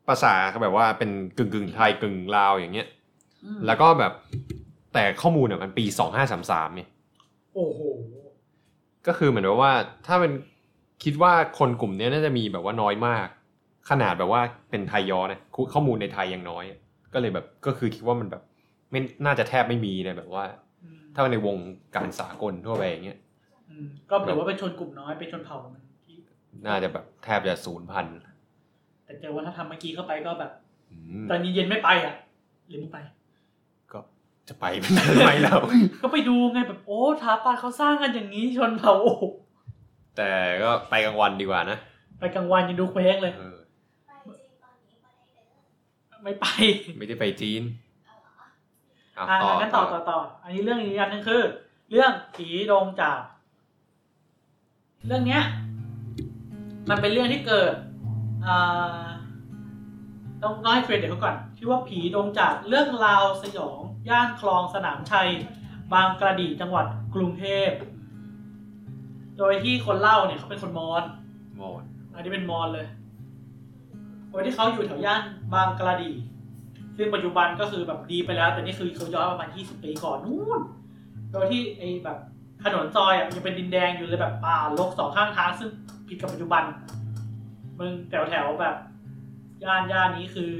[0.08, 2.88] ภาษาก็แบบว่าเป็นกึ่งกึ่งๆไทยกึ่งลาวอย่างเงี้ย
[3.44, 4.12] อืมแล้วก็แบบ
[4.94, 6.88] แต่ข้อมูลอะมันปีสองห้าสามสามเนี่ย
[7.54, 7.80] โอ้โห
[9.06, 9.72] ก็คือเหมือนกับว่า
[10.06, 10.32] ถ้าเป็น
[11.04, 13.26] คิดว่าคนกลุ่มเนี้ยน่าจะมีแบบว่าน้อยมาก
[13.90, 15.40] ขนาดแบบว่าเป็นไทยย้อนะ
[15.72, 16.64] ข้อมูลในไทยยังน้อย
[17.12, 18.42] ก็เลยแบบก็คือคิดว่ามันแบบ
[18.90, 20.44] ไม่น่าจะแทบไม่มีเลยแบบว่า
[20.82, 21.56] อืมถ้าในวง
[21.96, 23.18] การสากลทั่วไปอย่างเงี้ย
[23.68, 26.16] อืมก็ถือว่าเป็นชนกลุ่มน้อยเป็นชนเผ่ามันที่
[26.66, 28.06] น่าจะแบบแทบจะศูนย์พัน
[29.04, 30.52] แต่เจอว่าถ้าทำเมื่อกี้เข้าไปก็แบบ
[30.90, 32.14] อืมตอนเย็นๆไม่ไปอะ
[32.68, 33.17] หรือไม่ไปก็
[34.48, 35.58] จะไปเป็นทำไมแล้ว
[36.02, 39.24] ก็ไปดูไงแบบโอ้ทาปาเขาสร้างกันอย่างนี้ชนเผ่าโอ้โห
[40.16, 40.30] แต่
[40.62, 41.78] ก็ไปกลางวันดีกว่านะ
[42.18, 43.58] ไปกลางวันยังดูเคว้งเลยเออ
[44.06, 46.46] ไปจริงตอนนี้ประเทศเดิมไม่ไป
[46.98, 47.62] ไม่ได้ไปจีน
[49.16, 51.42] อะอ่าต่องั้นต่อต่อต่ออันนี้เรื่องอีกอันหนึงคือ
[51.90, 53.20] เรื่องผีดงจาก
[55.06, 55.42] เรื่องเนี้ย
[56.88, 57.74] มันเป็นเรื่องที่เกิด
[58.46, 59.04] อ่า
[60.42, 65.28] ต้องต้องให้เครดิตเขาก่อนชื่อว่าผีดงจากเรื่องราวสยอง ย่านคลองสนามชัย
[65.92, 67.70] บางกระดีจังหวัดกรุงเทพ
[69.38, 71.02] โดยที่คนเล่าเนี่ยเขาเป็นคนมอญ
[71.56, 71.82] หมด
[72.14, 72.86] อันนี้เป็นมอญเลย
[74.30, 75.22] โดยที่เขาอยู่แถวย่าน
[75.54, 76.10] บางกระดี
[76.96, 80.60] ซึ่งปัจจุบันก็คือแบบดีไปแล้ว แต่นี่คือเขาย้อนประมาณ 20 ปีก่อนนู่น
[81.32, 82.18] โดยที่ไอ้แบบ
[82.64, 85.70] ถนนซอยอะยังเป็นดินแดงอยู่เลยแบบป่ารกสองข้างทางซึ่ง
[86.08, 86.62] ผิดกับปัจจุบัน
[87.78, 88.76] มึงแถวแถวๆแบบ
[89.64, 90.52] ย่านย่านนี้คือ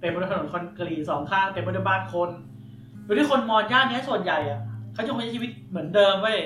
[0.00, 2.30] เต็มไปด้วยถนนคอนกรีตสองข้างเต็มไปด้วยบ้านคน
[3.04, 4.60] โดยที่คนมอญย่านเนี้ยส่วนใหญ่อะ
[4.94, 6.38] เขาจะคงใช้ชีวิตเหมือนเดิมเว้ย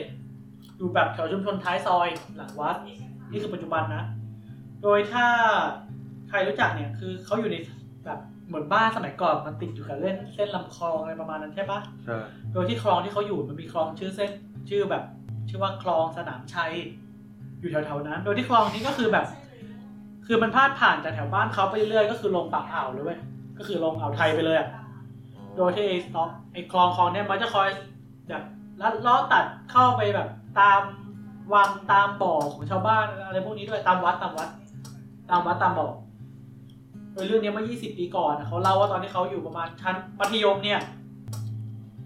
[0.77, 2.77] อยู่แบบแถวชุมชนท้ายซอยหลังวัด
[3.31, 4.05] นี่คือปัจจุบันนะ
[4.83, 5.27] โดยถ้า
[6.29, 7.57] ใครรู้จักเนี่ยคือเขาอยู่ใน
[8.05, 12.19] แบบเหมือนบ้านสมัยก่อนมันติดอยู่กับเล่นเส้นลำคลองอะไรประมาณนั้นใช่ปะใช่
[12.53, 14.31] โดยที่คลองที่เขาอยู่มันมีคลองชื่อเส้น
[14.69, 15.03] ชื่อแบบ
[15.49, 16.73] ชื่อว่าคลองสนามชัย
[17.61, 19.27] อยู่แถวๆนั้น โดยที่คลองนี้ก็คือแบบ
[20.27, 23.19] คือมันพาดผ่านจากแถวบ้านเขาไปเรื่อยๆก็คือลงปากอ่าวเลยเว้ย
[23.59, 24.69] ก็คือลงอ่าวไทยไปเลยอะ
[25.57, 27.69] โดยที่ไอ้สต็อกไอ้คลองคลองเนี้ยมันจะคอย
[28.29, 28.43] แบบ
[28.83, 30.29] ลัดล้อตัดเข้าไปแบบ
[30.61, 30.81] ตาม
[31.53, 34.49] วังตามบ่อของชาวบ้านอะไรพวกนี้ด้วยตามวัดตามวัด
[35.31, 35.89] ตามวัดตามบ่อ
[37.13, 40.81] โดยเรื่องนี้เมื่อ 20 ปีก่อนเขาเล่าว่าตอนที่เขาอยู่ประมาณชั้นมัธยมเนี่ย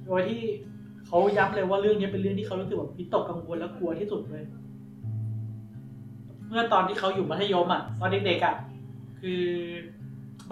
[0.06, 0.40] โดยที่
[1.06, 4.44] เขาย้ำเลยว่าเรื่องนี้เป็นเรื่องที่เขารู้สึกแบบวิตกกังวลและกลัวที่สุดเลย
[6.48, 8.54] เมื่อตอนที่เขาอยู่มัธยมอะตอนเด็กๆอะ
[9.20, 9.42] คือ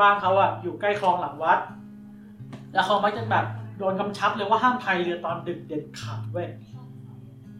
[0.01, 1.59] บ้านเขาอะอยู่ใกล้คลองหลังวัด
[2.77, 3.47] แล้วเขามักจะแบบ
[3.79, 6.49] โดนกำชับเลยว่าห้ามพายเรือตอนดึกเด็ดขาดเว้ย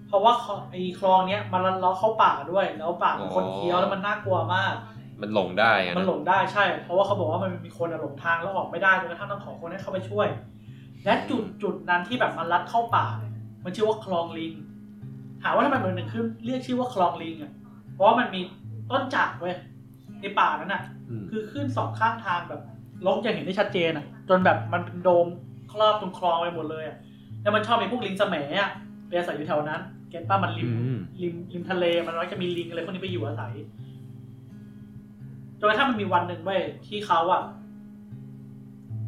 [0.07, 4.75] เพราะว่าคลองไอ้คลองเนี้ยมันลัดเล้อเข้าป่าด้วย แล้วป่ามันคนเคี้ยวแล้วมันน่ากลัวมาก
[5.23, 10.29] มันหลงได้อะมันนะหลงได้ใช่ เพราะว่าเขาบอกว่ามันมีคนอะหลงทางแล้วออกไม่ได้จนกระทั่งต้องขอคนให้เข้าไปช่วย
[11.05, 13.33] และจุดจุดนั้นที่แบบมันลัดเข้าป่าเนี่ย
[13.65, 14.53] มันชื่อว่าคลองลิง
[15.43, 17.53] ถามว่าทำไมมันถึงขึ้นเรียกชื่อว่าคลองลิงอะ
[17.93, 18.41] เพราะว่ามันมี
[18.91, 19.55] ต้นจากเว้ย
[20.21, 22.63] ในป่านั้นอะอืมคือขึ้นสองข้างทางแบบ
[23.07, 25.27] ลกอย่างเห็นได้ชัดเจนอะ จนแบบมันเป็นโดม
[25.73, 26.97] ครอบตรงคลองไปหมดเลยอะ
[27.43, 28.71] แล้วมันชอบมีพวกลิงแสมอะ
[29.07, 29.81] ไปอาศัยอยู่แถวนั้น
[30.11, 33.55] เก็ตป้ามันริมอืมริมริมทะเลมันมักจะมีลิงอะไรพวกนี้ไปอยู่อาศัย
[35.59, 37.43] จนกระทั่งมันมีวันหนึ่งเว้ยที่เขาอะ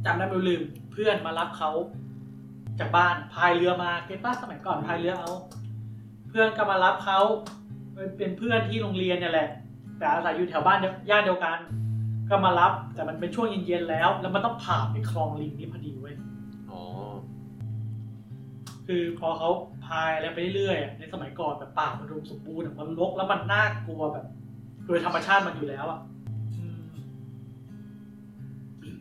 [0.05, 0.63] จำได้ไม่ลืม
[0.93, 1.71] เพื่อนมารับเขา
[2.79, 5.31] จากบ้านพายเรือมาเก็ตป้าสมัยก่อนพายเรือเอา
[6.29, 7.19] เพื่อนก็มารับเขา
[8.17, 9.49] เป็นเพื่อนที่โรงเรียนเนี่ยแหละ
[9.99, 11.59] แต่อาศัยอยู่แถวบ้านเดียวย่านเดียวกัน
[12.31, 16.17] ก็มารับแต่มันเป็นช่วงเย็นๆแล้ว แล้วมันต้องผ่านไปคลองลิงนี่พอดีเว้ย
[16.71, 16.83] อ๋อ
[18.87, 19.51] คือพอเขา
[19.87, 24.27] พายอะไรไปเรื่อยๆอะในสมัยก่อนแบบป่ามันรวมสมบูรณ์อะมันรกแล้วมันน่ากลัวแบบ
[24.87, 26.01] โดยธรรมชาติมันอยู่แล้วอะ
[26.55, 28.99] อืม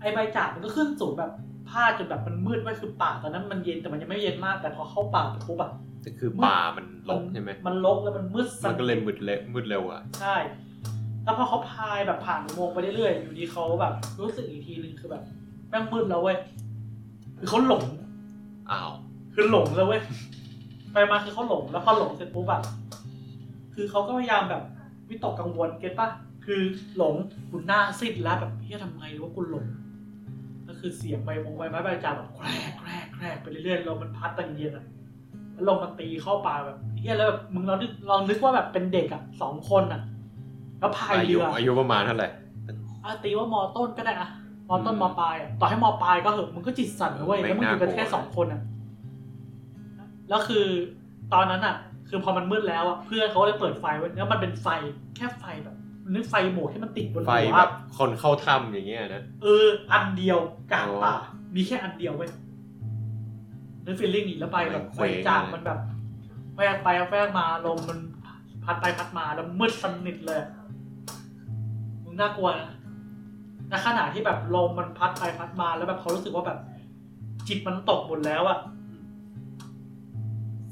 [0.00, 1.30] ไอใบจากมันก็ขึ้นสูงแบบ
[1.70, 5.70] พาดจนแบบมันมืดไว้คือป่าตอนนั้นมันเย็นแต่มันยังไม่เย็นมากแต่พอเข้าป่าไปปุ๊บอะ
[6.02, 10.36] แต่คือป่ามันหลงใช่ไหมมันรกแล้วมันมืดสมันทก็เลยมืดเละมืดเร็วอะใช่
[11.26, 15.22] แล้วพอเขาพายแบบผ่านอุโมงค์ไปเรื่อยๆ อยู่ดีเขาแบบ รู้สึกอีกทีนึงคือแบบ
[15.68, 16.38] แม่งมืดแล้วเว้ย
[17.38, 17.84] คือเขาหลง
[18.70, 18.90] อ้าว
[19.34, 20.02] คือหลงแล้วเว้ย
[20.92, 22.60] ไปมาคือเขาหลง แล้วพอหลงเสร็จปุ๊บอะ
[23.74, 24.62] คือเขาก็พยายามแบบ
[25.08, 26.08] วิตกกังวลเก็ตปะ
[26.44, 26.60] คือ
[26.96, 27.14] หลง
[27.50, 29.66] คุณหน้าซีดแล้วแบบเฮียทำไงหรือว่ากูหลง
[30.68, 34.84] ก็คือเสียงใบมงใบไม้ใบจากแบบแกรกแกรกแกรกไปเรื่อยๆลมมันพัดตังเย็นอะ
[35.52, 40.00] แล้วลมมันตีเข้าปากแบบเฮียแล้วแบบมึงลองนึกลองนึกว่าแบบเป็นเด็กอะสองคนอะ
[40.80, 42.28] แล้วพายอาเรืยุออายุประมาณเท่าไหร่
[43.04, 44.28] อะตีว่ามอต้นก็ได้อะ
[44.68, 48.60] มอต้นอืมมอปลายอะต่อให้มอปลายก็เหอะมึงก็จิตสั่นนะเว้ยไม่แล้วมึงอยู่กันน่ากลัวแค่สองคนอะ
[50.28, 50.66] แล้วคือ
[51.34, 51.76] ตอนนั้นอะ
[52.08, 54.68] คือพอมันมืดแล้วอะเพื่อนเขาเลยเปิดไฟไว้แล้วมันเป็นไฟ
[55.16, 55.76] แค่ไฟแบบ
[56.14, 60.38] นึกไฟโหมดที่มันติดบนไฟหัวแบบคนเข้าถ้ำอย่างเงี้ยนะเออ อันเดียว
[60.72, 61.14] กลางอ๋อป่า
[61.54, 62.30] มีแค่อันเดียวเว้ย
[63.84, 65.78] นึกฟีลลิ่งนี้แล้วไปแบบเคไปว้งจากเลยมันแบบ
[66.56, 67.98] แวกไปแวกมาลมมัน
[68.64, 70.55] พัดไปพัดมาแล้วมืดสนิทเลยมึง
[72.20, 72.70] น่ากลัวนะ
[73.68, 76.58] ในขณะที่แบบลมมันพัดไปพัดมาแล้วแบบเขารู้สึกว่าแบบ
[77.48, 78.58] จิตมันตกหมดแล้วอะ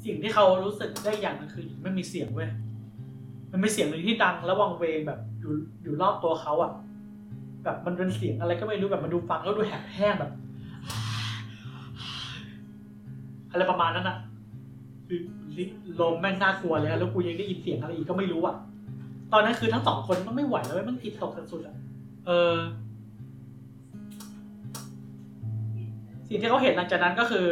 [0.05, 2.49] สิ่งที่เขารู้สึกได้อย่างนึงคือไม่มีเสียงเว้ย
[3.51, 6.71] มันมีเสียงหนึ่งที่ดังและวังเวงแบบอยู่อยู่รอบตัวเขาอะ
[7.63, 10.31] แบบมันเป็นเสียงอะไรก็ไม่รู้แบบมันดูฟังแล้วดูแหบแห้งแบบ
[13.51, 14.17] อะไรประมาณนั้นอะ
[15.99, 18.55] ลมแม่งน่ากลัวเลยอะแล้วกูยังได้ยินเสียงอะไรอีกก็ไม่รู้อะ
[19.37, 21.75] ตอนนั้นคือทั้งสองคนมันไม่ไหวแล้วเว้ยมันติดตกสุดๆอะ
[22.27, 22.55] เออ
[26.27, 27.45] สิ่งที่เขาเห็นหลังจากนั้นก็คือ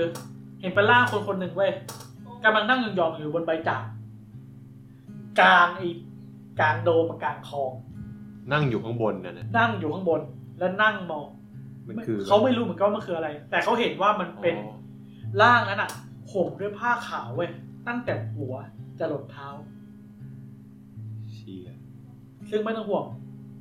[0.62, 1.72] เห็นเป็นร่างคนคนหนึ่งเว้ย
[2.44, 3.82] กำลังนั่งยองๆอยู่บนใบจาก
[5.40, 5.90] กลางไอ้
[6.60, 7.72] กลางโดมกลางคลอง
[8.52, 10.22] นั่งอยู่ข้างบนนะนะนั่งอยู่ข้างบน
[10.60, 11.28] แล้วนั่งมอง
[11.88, 14.76] มันคือเขาไม่รู้เหมือนกันว่ามันคืออะไร แต่เขาเห็นว่ามันเป็นอ๋อ
[15.42, 15.90] ร่างนั้นอะ
[16.32, 17.50] ห่มด้วยผ้าขาวเว้ย
[17.88, 18.54] ตั้งแต่หัว
[19.00, 19.73] จะหลดเท้าเชี่ย
[22.50, 23.06] ซึ่งไม่ต้องห่วง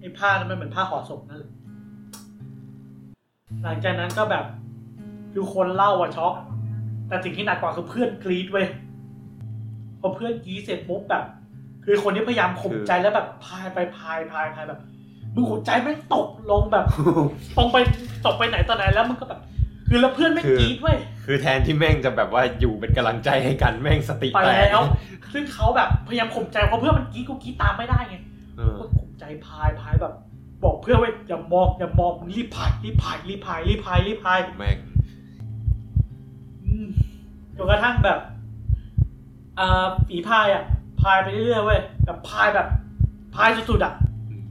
[0.01, 1.53] ไอ้ผ้านั้นมันเหมือนผ้าห่อศพนั่นแหละ
[3.62, 4.45] หลังจากนั้นก็แบบ
[5.33, 6.35] คือคนเล่าอะช็อก
[7.09, 8.66] แต่สิ่งที่หนักกว่าคือเพื่อนกรี๊ดเว้ย
[10.01, 11.24] พอเพื่อนกรี๊ดเสร็จปุ๊บแบบ
[11.85, 14.80] คือคนที่พยายามข่มใจแล้วแบบพายไปพายพายพายแบบ
[15.35, 16.85] มึงหัวใจแม่งตกลงแบบ
[17.57, 17.76] ตรงไป
[18.26, 19.41] ตกไปไหนตอนไหนแล้วมึงก็แบบ
[19.89, 24.83] คือแล้วเพื่อนแม่งกรี๊ดเว้ยคือแทนที่แม่งจะแบบว่าอยู่เป็นกำลังใจให้กันแม่งสติไปแตกแล้ว
[25.33, 28.32] ซึ่งเขาแบบพยายามข่มใจเพราะเพื่อนมันกรี๊ดกูกรี๊ดตามไม่ได้ไงเออก็ข่ม
[29.19, 30.15] ใจพายพายแบบ
[30.65, 34.79] บอกเพื่อนว่าอย่ามองอย่ามองมึงรีบพายรีบพายรีบพายรีบพายรีบพายแม่ง
[36.65, 36.87] อืม
[37.57, 38.19] จนกระทั่งแบบ
[39.59, 40.65] อ่าฝีพายอะ
[41.01, 42.67] พายไปเรื่อยๆเว้ยแบบพายแบบ
[43.35, 43.93] พายสุดๆอะ
[44.31, 44.45] อืม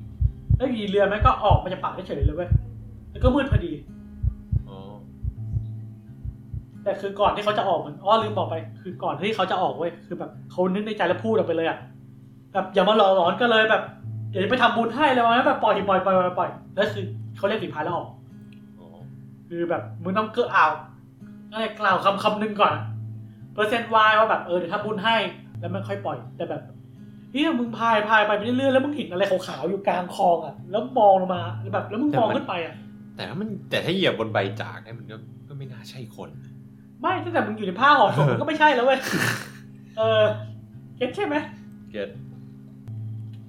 [0.57, 2.49] แล้วอยู่ดีเรือแม่งก็ออกมาจากปากเฉยๆเลยเว้ย
[3.11, 3.71] แล้วก็มืดพอดี
[4.69, 4.77] อ๋อ
[6.83, 11.77] แต่คือก่อนที่เขาจะออกเหมือนอ้อลืมบอกไป คือก่อนที่เขาจะออกเว้ยคือแบบเขานึกในใจแล้วพูดออกไปเลยอะ
[12.53, 13.83] แบบอย่ามาหล่อหลอนกันเลยแบบ
[14.31, 17.05] เดี๋ยวไปทำบุญให้เลยวันนั้นแบบปล่อยปล่อยปล่อยปล่อยปล่อยแล้วคือ
[17.37, 18.07] เขาเรียกฝีพายแล้วออก
[18.79, 18.87] อ๋อ
[19.47, 20.71] คือแบบมึงต้องเกื้ออ่าว
[21.51, 22.73] อะไรกล่าวคำคำหนึ่งก่อน
[23.53, 25.15] เปอร์เซ็นต์วายว่าแบบเออเดี๋ยวทำบุญให้
[25.59, 26.61] แล้วมันค่อยปล่อย แต่แบบ
[27.31, 32.75] เฮ้ยมึงพายพายไปไปเรื่อยๆแล้วมึงเห็นอะไรขาวๆอยู่กลางคลองอะ แล้วมองลงมาแล้วแบบ แล้วมึงมองขึ้นไปอะ
[33.15, 35.15] แต่ถ้ามันแต่ถ้าเหยียบบนใบจากเนี่ยมันก็
[35.49, 36.51] ก็ไม่น่าใช่คนนะ
[37.01, 38.99] ไม่ตั้งแต่มึงอยู่ในผ้าห่อศพมันก็ไม่ใช่แล้วเว้ย
[39.97, 40.23] เออ
[40.97, 41.35] เก็ตใช่ไหม
[41.91, 42.09] เก็ต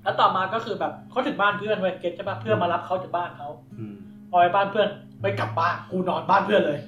[0.03, 3.49] แล้วต่อมาก็คือแบบเขาถึงบ้านเพื่อนเว้ยเก็ตใช่ปะเพื่อนมารับเขาจากบ้านเขา
[3.79, 3.95] อืม
[4.31, 4.89] พอไปบ้านเพื่อน
[5.23, 6.79] ไปกลับบ้านกูนอนบ้านเพื่อนเลย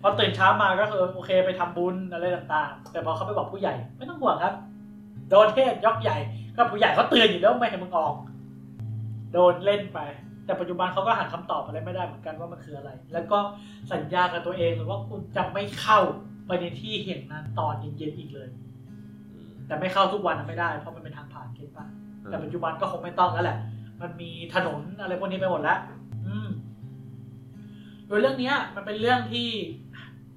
[0.00, 4.54] พอตื่นเช้ามาก็คือโอเคไปทำบุญอะไรต่างๆ แต่พอเขาไปบอกผู้ใหญ่ไม่ต้องห่วงครับ
[5.30, 6.16] โดนเทศยกใหญ่
[6.56, 8.14] ก็ผู้ใหญ่เขาเตือนอยู่แล้วไม่ให้มึงออก
[9.32, 9.98] โดนเล่นไป
[10.44, 13.38] แต่ปัจจุบันเขาก็หาคำตอบอะไรไม่ได้เหมือนกันว่ามันคืออะไร แล้วก็
[13.92, 15.98] สัญญากับตัวเองเลยว่าคุณจะไม่เข้า
[16.46, 18.48] ไปในที่เห็นนั้นตอนเย็นๆอีกเลย
[19.34, 21.86] อืมแต่ไม่เข้าทุกวันไม่ได้ เพราะมันเป็นทางผ่านเก็ตปะ
[22.28, 23.58] แต่ปัจจุบันก็คงไม่ต้องแล้วแหละ
[24.00, 25.78] มันมีถนนอะไรพวกนี้ไปหมดแล้ว
[26.26, 26.48] อืม
[28.06, 29.48] โดยเรื่องเนี้ยมันเป็นเรื่องที่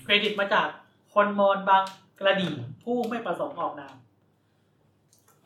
[0.03, 0.67] เครดิตมาจาก
[1.13, 1.83] คนมอญบาง
[2.19, 2.53] กระดี่
[2.83, 3.95] ผู้ไม่ประสงค์ออกนาม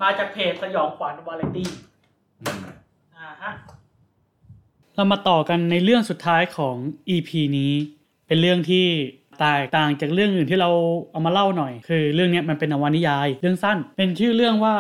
[0.02, 1.70] มาจากเพจสยองขวัญวาไรตี้
[2.42, 2.64] อืม
[3.16, 3.54] อ่าฮะ
[4.96, 6.76] เรามาต่อกันในเรื่องสุดท้ายของ
[7.16, 7.74] EP นี้
[8.28, 8.86] เป็นเรื่องที่
[9.40, 10.70] แตกต่างจากเรื่องอื่นที่เรา
[11.12, 14.76] เอามาเล่าหน่อย คือเรื่องเนี้ยมันเป็นนวนิยาย เรื่องสั้น เป็นชื่อเรื่องว่า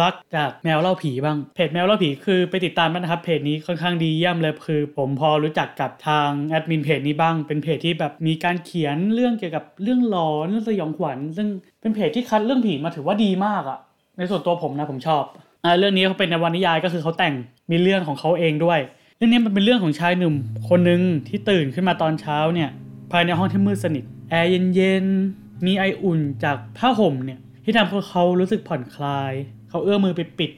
[0.00, 11.48] รักจากแมวเล่าผีบ้าง เพจแมวเล่าผีคือไปติดตามมันนะครับ เพจนี้ค่อนข้างดีเยี่ยมเลยคือ ผมพอรู้จักกับทางแอดมินเพจนี้บ้าง เป็นเพจที่แบบมีการเขียนเรื่องเกี่ยวกับเรื่องหลอนเรื่องสยองขวัญ ซึ่ง
[11.80, 13.78] เป็นเพจที่คัดเรื่องผีมาถือว่าดีมากอะ
[14.16, 15.22] ในส่วนตัวผมนะผมชอบ
[15.64, 17.34] อ่าเรื่องนี้เขาเป็นนวนิยายก็คือเขาแต่ง
[17.70, 18.78] มีเรื่องของเขาเองด้วย
[19.16, 20.34] เรื่องนี้มันเป็นเรื่องของชายหนุ่ม
[20.68, 22.70] คนหนึ่งที่ตื่นขึ้นมาตอนเช้าเนี่ย
[23.12, 29.32] ภายในห้องที่มืดสนิทแอร์เย็นๆมีไออุ่นจากผ้าห่มเนี่ยที่ทำให้เขารู้สึกผ่อนคลาย
[29.70, 30.50] เขาเอื้อมมือไปปิด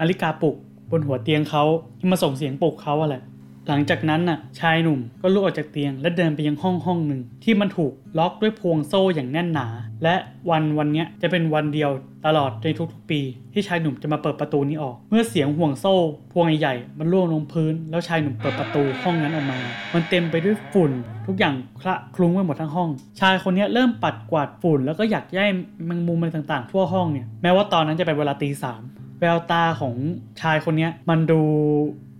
[0.00, 0.56] นาฬิกาปลุก
[0.90, 1.64] บนหัวเตียงเขา
[1.98, 3.16] ที่มาส่งเสียงปลุกเขาอะไร
[3.70, 9.68] หลังจากนั้นน่ะชายหนุ่มก็ลุกออกจากเตียง และเดินไปยังห้องห้องหนึ่ง ที่มันถูกล็อกด้วยพวงโซ่อย่างแน่นหนา
[10.02, 10.14] และ
[10.50, 11.90] วันวันนี้จะเป็นวันเดียว
[12.26, 13.20] ตลอดในทุกๆปี
[13.52, 15.94] ที่ชายหนุ่มจะมาเปิดประตูนี้ออก เมื่อเสียงห่วงโซ่
[16.32, 19.58] พวงใหญ่ๆมันร่วงลงพื้น แล้วชายหนุ่มเปิดประตูห้องนั้นออกมา
[19.94, 20.92] มันเต็มไปด้วยฝุ่น
[21.26, 22.90] ทุกอย่างคละคลุ้งไปหมดทั้งห้อง
[23.20, 25.50] ชายคนนี้เริ่มปัดกวาดฝุ่น แล้วก็อยากย้าย
[25.86, 28.82] แมงมุมอะไรต่างๆ ทั่วห้องเนี่ยแม้ว่าตอนนั้นจะเป็นเวลาตีสาม
[29.20, 29.94] แววตาของ
[30.40, 31.40] ชายคนนี้มันดู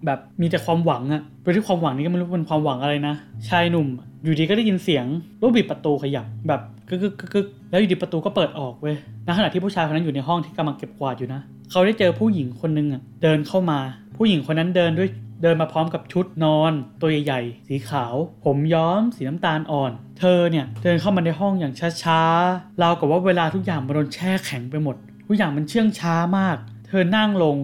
[0.07, 3.15] แบบมีแต่ความหวังอะโดยที่ความหวังนี้ก็ไม่รู้เป็นความหวังอะไรนะ
[3.49, 3.89] ชายหนุ่ม
[4.25, 5.07] อยู่ดีก็ได้ยินเสียง
[5.41, 8.97] ลูกบิดประตูขยับแบบกึกกึกกึกแล้วอยู่ดีประตูก็เปิดออกเว้ย
[9.27, 11.41] ณขณะที่ผู้ชายคนนั้นอยู่ในห้องที่กำลังเก็บกวาดอยู่นะ
[11.71, 13.79] เขาได้เจอผู้หญิงคนหนึงอะเดินเข้ามา
[14.17, 15.11] ผู้หญิงคนนั้นเดินด้วย
[15.43, 21.73] เดินมาพร้อมกับชุดนอน ตัวใหญ่ๆสีขาว ผมย้อม สีน้ำตาลอ่อน เธอเนี่ยเดินเข้ามาในห้องอย่าง
[22.03, 24.97] ช้าๆราวกับว่าเวลาทุกอย่างมันโดนแช่แข็งไปหมด
[25.27, 26.57] ทุกอย่างมันเชื่องช้ามาก
[26.89, 27.57] เธอนั่งลง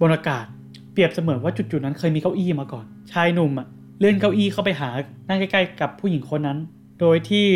[0.00, 0.44] บนอากาศ
[0.94, 3.66] เปรียบเสมือนว่าจุดๆนั้นเคยมีเก้าอี้มาก่อน ชายหนุ่มอะ
[4.00, 4.88] เลื่อนเก้าอี้เข้าไปหา
[5.28, 6.58] นั่งใกล้ๆกับผู้หญิงคนนั้น
[7.00, 7.46] โดยที่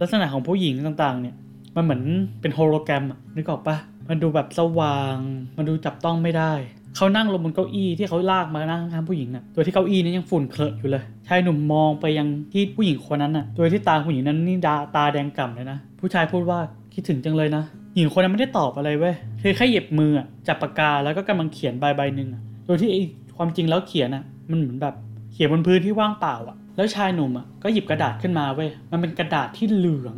[0.00, 1.34] ลักษณะของผู้หญิงต่างๆ เนี่ย
[1.76, 2.02] มันเหมือน
[2.40, 3.04] เป็นโฮโลแกรม
[3.36, 3.76] นึกออกปะ
[4.08, 5.16] มันดูแบบสว่าง
[5.56, 6.52] มันดูจับต้องไม่ได้
[6.96, 16.58] เขานั่งลงบนเก้าอี้ที่เขาลากมานั่งข้างผู้หญิงน่ะ โดยที่เก้าอี้นี้ยังฝุ่นเคลอะอยู่เลย ชายหนุ่มมองไปยังที่ผู้หญิงคนนั้นน่ะ โดยที่ตาผู้หญิงนั้นนี่ดาตาแดงก่ำเลยนะ ผู้ชายพูดว่า
[16.94, 17.62] คิดถึงจังเลยนะ
[17.96, 20.12] หญิงคนนั้นไม่ได้ตอบอะไรเว้ย เธอแค่เหยียบมือ
[20.46, 22.28] จับปากกาแล้วก็กำลังเขียนใบใบหนึ่ง
[22.64, 22.96] โดยที่ไอ
[23.36, 24.94] ความจริงแล้วเขียนอะมันเหมือนแบบ
[25.32, 30.16] เขียนบนพื้นที่ว่างเปล่าอะแล้วชายหนุ่มอะก็หยิบกระดาษขึ้นมาเว้ยมันเป็นกระดาษที่เหลือง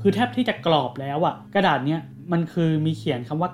[0.00, 2.00] คือแทบที่จะกรอบแล้วอะกระดาษเนี้ย
[2.32, 3.50] มันคือมีเขียนคำว่า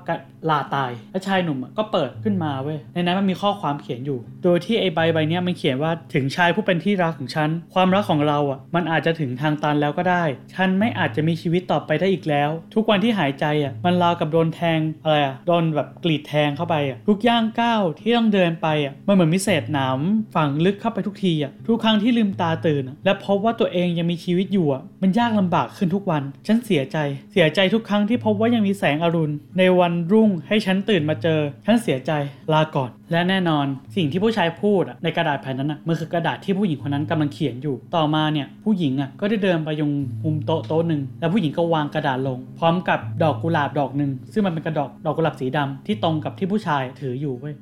[0.50, 19.98] ลาตาย แล้วชายหนุ่มก็เปิดขึ้นมาเว้ย ในนั้นมันมีข้อความเขียนอยู่ โดยที่ไอ้ใบใบเนี้ยมันเขียนว่าถึงชายผู้เป็นที่รักของฉัน ความรักของเราอะ มันอาจจะถึงทางตันแล้วก็ได้ ฉันไม่อาจจะมีชีวิตต่อไปได้อีกแล้ว ทุกวันที่หายใจอะ มันราวกับโดนแทงอะไรอะ โดนแบบกรีดแทงเข้าไปอะทุกย่างก้าวที่ต้องเดินไปอะ มันเหมือนมีเศษหนาม
[20.34, 26.96] ฝังลึกเข้าไปทุกทีอะ ทุกครั้งที่ลืมตาตื่น และพบว่าตัวเองยังมีชีวิตอยู่อะ มันยากลำบากขึ้นทุกวัน ฉันเสียใจ
[27.32, 32.12] เสียใจทุกครั้งที่พบว่ายังมีแสงอรุณ ในวันรุ่งให้ฉันตื่นมาเจอ ฉันเสียใจ
[32.52, 39.90] ลาก่อน และแน่นอน สิ่งที่ผู้ชายพูดอะในกระดาษแผ่นนั้นอะมันคือกระดาษที่ผู้หญิงคนนั้นกำลังเขียนอยู่ ต่อมาเนี่ยผู้หญิงอะก็ได้เดินไปยัง
[40.24, 47.54] มุมโต๊ะโต๊ะหนึ่งแล้วผู้หญิงก็วางกระดาษลง พร้อมกับดอกกุหลาบดอกหนึ่งซึ่งมันเป็นกระดอกดอกกุหลาบสีดำที่ตรงกับที่ผู้ชายถืออยู่เว้ย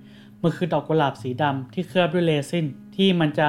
[0.43, 3.49] มันคือดอกกุหลาบสีดำที่เคลือบด้วยเรซินที่มันจะ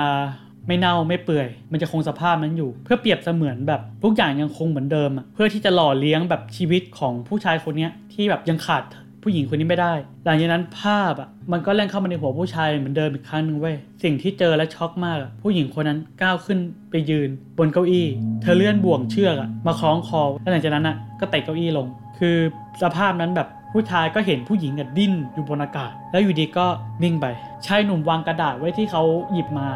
[0.70, 8.84] ไม่เน่าไม่เปื่อย มันจะคงสภาพนั้นอยู่ เพื่อเปรียบเสมือนแบบทุกอย่างยังคงเหมือนเดิมเพื่อที่จะหล่อเลี้ยงแบบชีวิตของผู้ชายคนนี้ที่แบบยังขาด
[9.24, 9.94] ผู้หญิงคนนี้ไม่ได้
[10.26, 16.60] หลังจากนั้นภาพอะมันก็เล่นเข้ามาในหัวผู้ชายเหมือนเดิมอีกครั้งหนึ่งเว้ย สิ่งที่เจอและช็อกมาก ผู้หญิงคนนั้นก้าวขึ้น
[16.92, 18.08] ไปยืน บนเก้าอี้
[18.42, 21.88] เธอเลื่อนบ่วงเชือกอะมาคล้องคอ แล้วหลังจากนั้นอะก็เตะเก้าอี้ลง
[22.20, 22.36] คือ
[22.84, 26.66] สภาพนั้นแบบผู้ชายก็เห็นผู้หญิงอะดิ้นอยู่บนอากาศ แล้วอยู่ดีก็
[27.04, 27.26] นิ่งไป
[27.66, 29.04] ชายหนุ่มวางกระดาษไว้ที่เขา
[29.34, 29.68] หยิบมา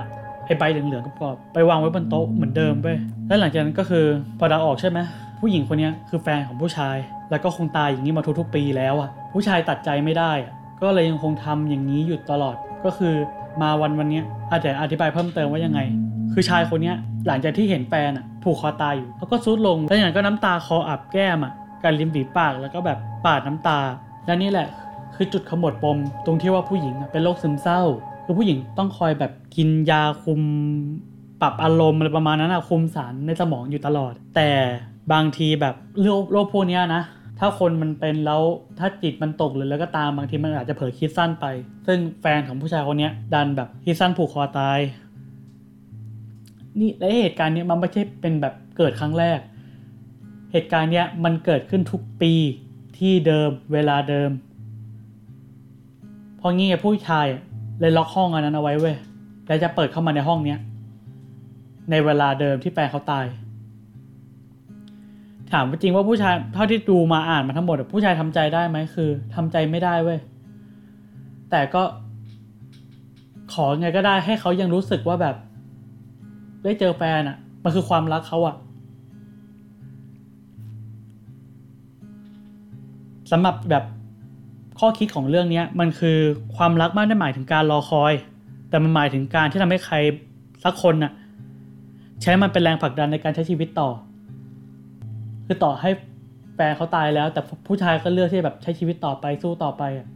[0.46, 4.06] ไอใบเหลืองๆกรอบๆไปวางไว้บนโต๊ะเหมือนเดิมเว้ยแล้วหลังจากนั้นก็คือ
[4.40, 5.00] พอดาออกใช่ไหม
[5.40, 6.98] ผู้หญิงคนนี้คือแฟนของผู้ชาย
[7.32, 13.14] แล้วก็คงตายอย่างนี้มาทุกๆปีแล้วอะผู้ชายตัดใจไม่ได้อะก็เลยยังคงทำอย่างนี้อยู่ตลอดก็คือ
[13.62, 14.22] มาวันวันนี้
[14.52, 15.80] อาจจะอธิบายเพิ่มเติมว่ายังไง
[16.34, 16.94] คือชายคนนี้
[17.28, 23.80] หลังจากที่เห็นแฟนอะผูกคอตายอยู่เขาก็ซุดลงแล้วอย่างนั้นก็น้ำตาคออับแก้มอะการริมฝีปากแล้วก็แบบปาดน้ำตา
[24.26, 24.68] และนี่แหละ
[25.16, 27.82] คือจุดขมวดปมตรงที่ว่าผู้หญิงอะเป็นโรคซึมเศร้า
[28.24, 30.42] คือผู้หญิงต้องคอยแบบกินยาคุม
[31.42, 34.50] ปรับอารมณ์อะไรประมาณนั้นอะคุมสารในสมองอยู่ตลอด แต่
[35.14, 37.04] บางทีแบบโรคโรคพวกเนี้ยนะ
[37.40, 38.42] ถ้าคนมันเป็นแล้ว
[38.80, 41.46] ถ้าจิตมันตกหรือแล้วก็ตามบางทีมันอาจจะเผลอคิดสั้นไป
[41.88, 44.80] ซึ่งแฟนของผู้ชายคนนี้ดันแบบคิดสั้นผูกคอตาย
[46.80, 49.40] นี่และเหตุการณ์นี้มันไม่ใช่เป็นแบบเกิดครั้งแรก
[50.52, 52.34] เหตุการณ์เนี้ยมันเกิดขึ้นทุกปี
[52.98, 54.32] ที่เดิมเวลาเดิม
[56.40, 57.28] พองี้ไงผู้ชาย
[57.80, 58.96] เลยล็อกห้องอันนั้นเอาไว้เว้ย
[59.48, 60.60] แล้วจะเปิดเข้ามาในห้องเนี้ย
[61.92, 63.26] ในเวลาเดิมที่แฟนเขาตาย
[65.52, 70.20] ถามจริงว่าผู้ชายเท่าที่ดูมาอ่านมาทั้งหมดผู้ชายทำใจได้ไหมคือทำใจไม่ได้เว้ย
[71.52, 71.84] แต่ก็
[73.54, 75.36] ขอไงก็ได้ให้เขายังรู้สึกว่าแบบ
[76.64, 78.56] ได้เจอแฟนอะมันคือความรักเขาอะ
[83.32, 83.84] สำหรับแบบ
[84.86, 86.20] ข้อคิดของเรื่องนี้มันคือ
[86.56, 88.14] ความรักไม่ได้หมายถึงการรอคอย
[88.70, 89.96] แต่มันหมายถึงการที่ทำให้ใคร
[90.64, 91.12] สักคนน่ะ
[92.22, 93.90] ใช้มันเป็นแรงผลักดันในการใช้ชีวิตต่อ
[95.46, 95.90] คือต่อให้
[96.56, 100.08] แฟนเขาตายแล้ว แต่ผู้ชายก็เลือกที่จะแบบใช้ชีวิตต่อไปสู้ต่อไปอะ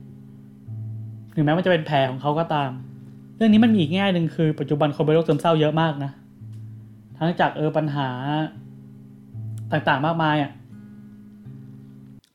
[1.36, 2.72] ถึงแม้มันจะเป็นแผลของเขาก็ตาม
[3.36, 6.11] เรื่องนี้มันมีอีกแง่หนึ่งคือปัจจุบันคนเป็นโรคซึมเศร้าเยอะมากนะ
[7.18, 8.09] ทั้งจากเออปัญหา
[9.72, 10.51] ต่างๆมากมายอะ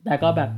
[0.06, 0.50] แต่ก็แบบ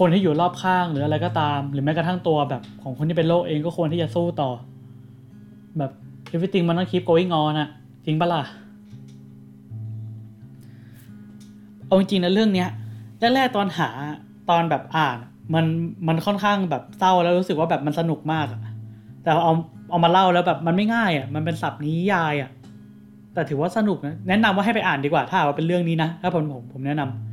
[0.00, 4.50] คนที่อยู่รอบข้างหรืออะไรก็ตาม หรือแม้กระทั่งตัวแบบของคนที่เป็นโรคเองก็ควรที่จะสู้ต่อ
[5.78, 5.90] แบบ
[6.34, 7.68] everything มันต้อง keep going on อะ
[8.04, 8.42] จริงปะล่ะ
[11.86, 12.68] เอาจริงๆนะเรื่องเนี้ย
[13.34, 13.88] แรกๆตอนหา
[14.50, 15.16] ตอนแบบอ่าน
[15.54, 15.64] มัน
[16.08, 18.60] มันค่อนข้างแบบเศร้าแล้วรู้สึกว่าแบบมันสนุกมากอะ
[19.22, 19.52] แต่เอา
[19.90, 22.50] เอามาเล่าแล้วแบบมันไม่ง่ายอะมันเป็นศัพท์นิยายอะ
[23.34, 27.29] แต่ถือว่าสนุกนะแนะนำว่าให้ไปอ่านดีกว่าถ้าว่าเป็นเรื่องนี้นะถ้าผมผมผมแนะนำเ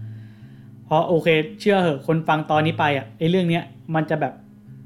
[0.88, 1.28] พราะโอเค
[1.60, 3.64] เชื่อเหอะคนฟังตอนนี้ไปอะไอเรื่องเนี้ย
[3.96, 4.34] มันจะแบบ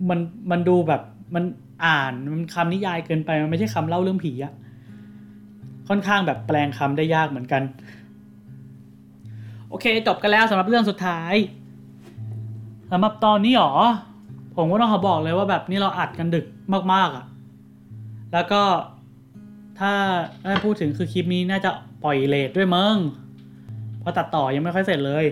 [0.09, 0.19] มัน
[0.51, 1.01] มันดูแบบ
[1.35, 1.43] มัน
[1.85, 4.53] อ่านมันคำนิยายเกินไปมันไม่ใช่คำเล่าเรื่องผีอะ
[5.89, 7.61] ค่อนข้างแบบแปลงคำได้ยากเหมือนกัน
[9.69, 11.33] โอเคจบกันแล้วสำหรับเรื่องสุดท้าย
[12.91, 13.73] สำหรับตอนนี้หรอ
[14.55, 16.45] ผมก็ต้องขอบอกเลยว่าแบบนี่เราอัดกันดึก
[16.93, 17.25] มากๆอะ่ะ
[18.33, 18.61] แล้วก็
[19.79, 19.91] ถ้า
[20.43, 21.71] ได้พูดถึงคือคลิปนี้น่าจะ
[22.03, 22.97] ปล่อยเลทด้วยมึง
[23.99, 25.25] เพราะตัดต่อยังไม่ค่อยเสร็จเลย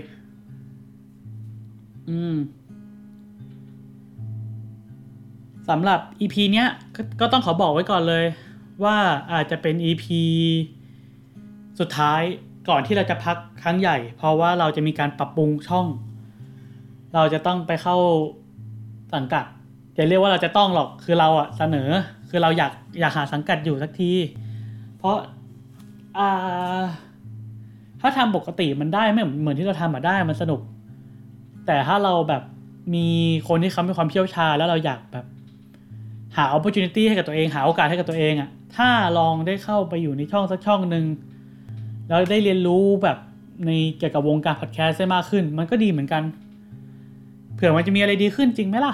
[5.69, 8.25] สำหรับ EP เนี้ยกก็ต้องขอบอกไว้ก่อนเลย
[8.83, 8.97] ว่า
[9.33, 10.05] อาจจะเป็น EP
[11.79, 12.21] สุดท้าย
[12.69, 15.87] ก่อนที่เราจะพักครั้งใหญ่ เพราะว่าเราจะมีการปรับปรุงช่อง
[17.13, 17.97] เราจะต้องไปเข้า
[19.13, 19.45] สังกัด
[19.97, 21.89] จะเรียกว่าเราจะต้องหรอกคือเราอะเสนอ
[22.29, 24.11] คือเราอยากอยากหาสังกัดอยู่สักที
[24.97, 25.15] เพราะ
[26.17, 26.81] อ่า
[28.01, 30.61] ถ้าทำปกติมันได้ไม่เหมือนที่เราทำมาได้มันสนุก
[31.69, 32.43] แต่ถ้าเราแบบ
[32.95, 33.07] มี
[33.47, 35.25] คนที่เขามีความเชี่ยวชาญแล้วเราอยากแบบ
[36.37, 41.05] หา opportunity ให้กับตัวเอง หาโอกาสให้กับตัวเองอะถ้าลองได้เข้าไปอยู่ในช่องสักช่องหนึ่ง
[42.09, 43.17] แล้วได้เรียนรู้แบบ
[43.65, 46.23] ในเกี่ยวกับวงการพอดแคสต์ได้มากขึ้น มันก็ดีเหมือนกัน
[47.55, 48.93] เผื่อมันจะมีอะไรดีขึ้นจริงไหมล่ะ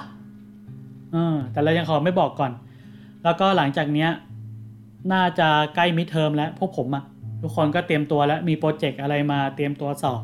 [1.12, 2.52] เออแต่เรายังขอไม่บอกก่อน
[3.24, 4.10] แล้วก็หลังจากเนี้ย
[5.14, 7.04] น่าจะใกล้มิดเทอมแล้วพวกผมอะ
[7.42, 10.22] ทุกคนก็เตรียมตัวแล้วมีโปรเจกต์อะไรมาเตรียมตัวสอบ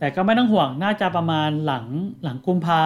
[0.00, 1.84] แต่ก็ไม่ต้องห่วงน่าจะประมาณหลัง
[2.24, 2.82] หลังกุมภา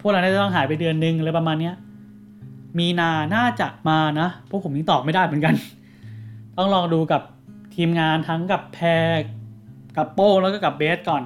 [0.00, 1.74] พวกเราน่าจะต้องหายไปเดือนนึงอะไรประมาณเนี้ย
[2.78, 5.54] มีนาน่าจะมานะพวกผมยังตอบไม่ได้เหมือนกัน
[6.56, 7.22] ต้องลองดูกับ
[7.74, 8.78] ทีมงานทั้งกับแพ
[9.10, 9.14] ร
[9.96, 11.22] กับโป้งแล้วก็กับเบสก่อน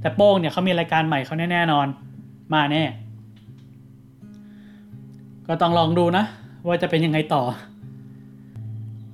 [0.00, 1.86] แต่โป้งเนี่ยเขามีรายการใหม่เขาแน่ๆนอน
[2.54, 2.84] มาแน่
[5.48, 6.24] ก็ต้องลองดูนะ
[6.66, 7.42] ว่าจะเป็นยังไงต่อ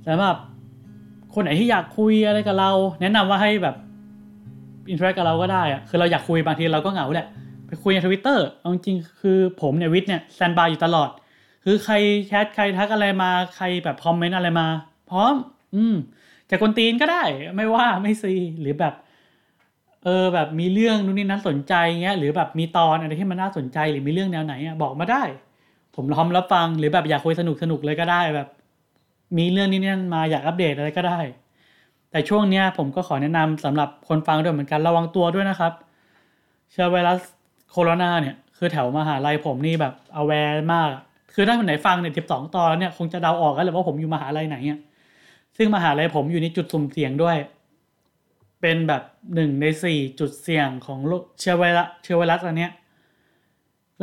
[0.07, 0.35] สำหรับ
[1.33, 3.75] คนไหนที่อยากคุยอะไรกับเรา แนะนำว่าให้แบบ
[4.89, 7.27] interact กับเราก็ได้อะคือเราอยากคุยบางทีเราก็เหงาแหละ
[7.67, 11.09] ไปคุยในทวิตเตอร์เอาจริงๆคือผมเนี่ยวิทย์เนี่ย standby อยู่ตลอด
[11.65, 11.95] คือใคร
[12.27, 14.67] แชทใครทักอะไรมาใครแบบคอมเมนต์อะไรมา
[15.09, 15.33] พร้อม
[15.75, 15.95] อืม
[16.49, 17.23] จะกวนตีนก็ได้
[17.55, 18.93] ไม่ว่าไม่ซีหรือแบบ
[20.03, 21.73] เออแบบมีเรื่องนู้นนี่นั้นสนใจ
[22.03, 25.23] เงี้ยหรือแบบมีตอนอะไรที่มันน่าสนใจหรือมีเรื่องแนวไหนอะบอกมาได้
[25.95, 28.47] ผมพร้อมรับฟังหรือแบบอยากคุยสนุกสนุกเลยก็ได้แบบ
[29.37, 31.19] มีเรื่องนี้นั่นมาอยากอัปเดตอะไรก็ได้
[32.11, 35.73] แต่ช่วงนี้ผมก็ขอแนะนำสำหรับคนฟังด้วยเหมือนกันระวังตัวด้วยนะครับ
[36.71, 37.19] เชื้อไวรัส
[37.71, 40.89] โคโรนาเนี่ย คือแถวมหาลัยผมนี่แบบเอาแวร์มาก
[41.33, 44.81] คือถ้าคนไหนฟังเนี่ยสิบสองตอนเนี่ยคงจะเดาออกกันเลยว่าผมอยู่มหาลัยไหนเนี่ย
[45.57, 47.37] ซึ่งมหาลัยผมอยู่ในจุดสุ่มเสี่ยงด้วย
[48.61, 49.03] เป็นแบบ
[49.35, 50.99] หนึ่งในสี่จุดเสี่ยงของ
[51.39, 52.71] เชื้อไวรัสเชื้อไวรัสอันเนี้ย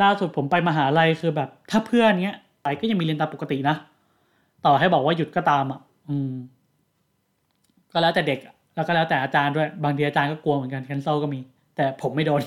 [0.01, 3.75] ล่าสุดผมไปมหาลัยคือแบบ ถ้าเพื่อนเนี้ยไปก็ยังมีเรียนตามปกตินะ
[4.65, 5.79] ต่อให้บอกว่าหยุดก็ตามอะ
[6.09, 6.31] อืม
[7.93, 8.39] ก็แล้วแต่เด็ก
[8.75, 11.39] แล้วก็แล้วแต่อาจารย์ด้วย บางทีอาจารย์ก็กลัวเหมือนกันแคนเซิลก็มี
[11.75, 12.41] แต่ผมไม่โดน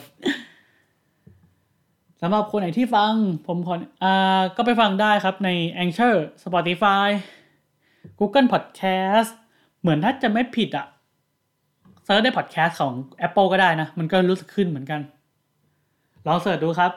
[2.20, 3.12] สำหรับคนไหนที่ฟัง
[3.46, 3.74] ผมขอ
[4.04, 5.50] อ่าก็ไปฟังได้ครับใน
[5.82, 7.08] Anchor Spotify
[8.18, 9.30] Google Podcast
[9.80, 10.86] เหมือนถ้าจะไม่ผิดอะ
[12.04, 12.92] search ได้พอดแคสต์ของ
[13.26, 15.00] Apple ก็ได้นะ มันก็รู้สึกขึ้นเหมือนกัน
[16.26, 16.92] ลอง search ดูครับ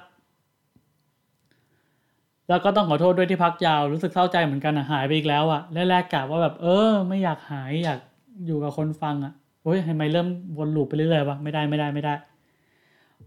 [2.49, 7.99] แล้วก็ต้องขอโทษด้วยที่พักยาวรู้สึกเศร้าใจเหมือนกันอะหายไปอีกแล้วอะแรกๆกะว่าแบบเออ ไม่อยากหายอยาก
[8.45, 9.33] อยู่กับคนฟังอะ
[9.63, 10.27] โอ้ยทำไมเริ่ม
[10.57, 12.13] วนลูปไปเรื่อยๆวะไม่ได้ไม่ได้ไม่ได้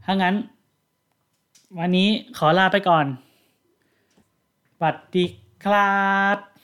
[0.04, 0.34] ถ้างั้น
[1.78, 3.06] วันนี้ขอลาไปก่อน
[4.78, 5.24] สวัสดี
[5.64, 5.98] ครั
[6.36, 6.57] บ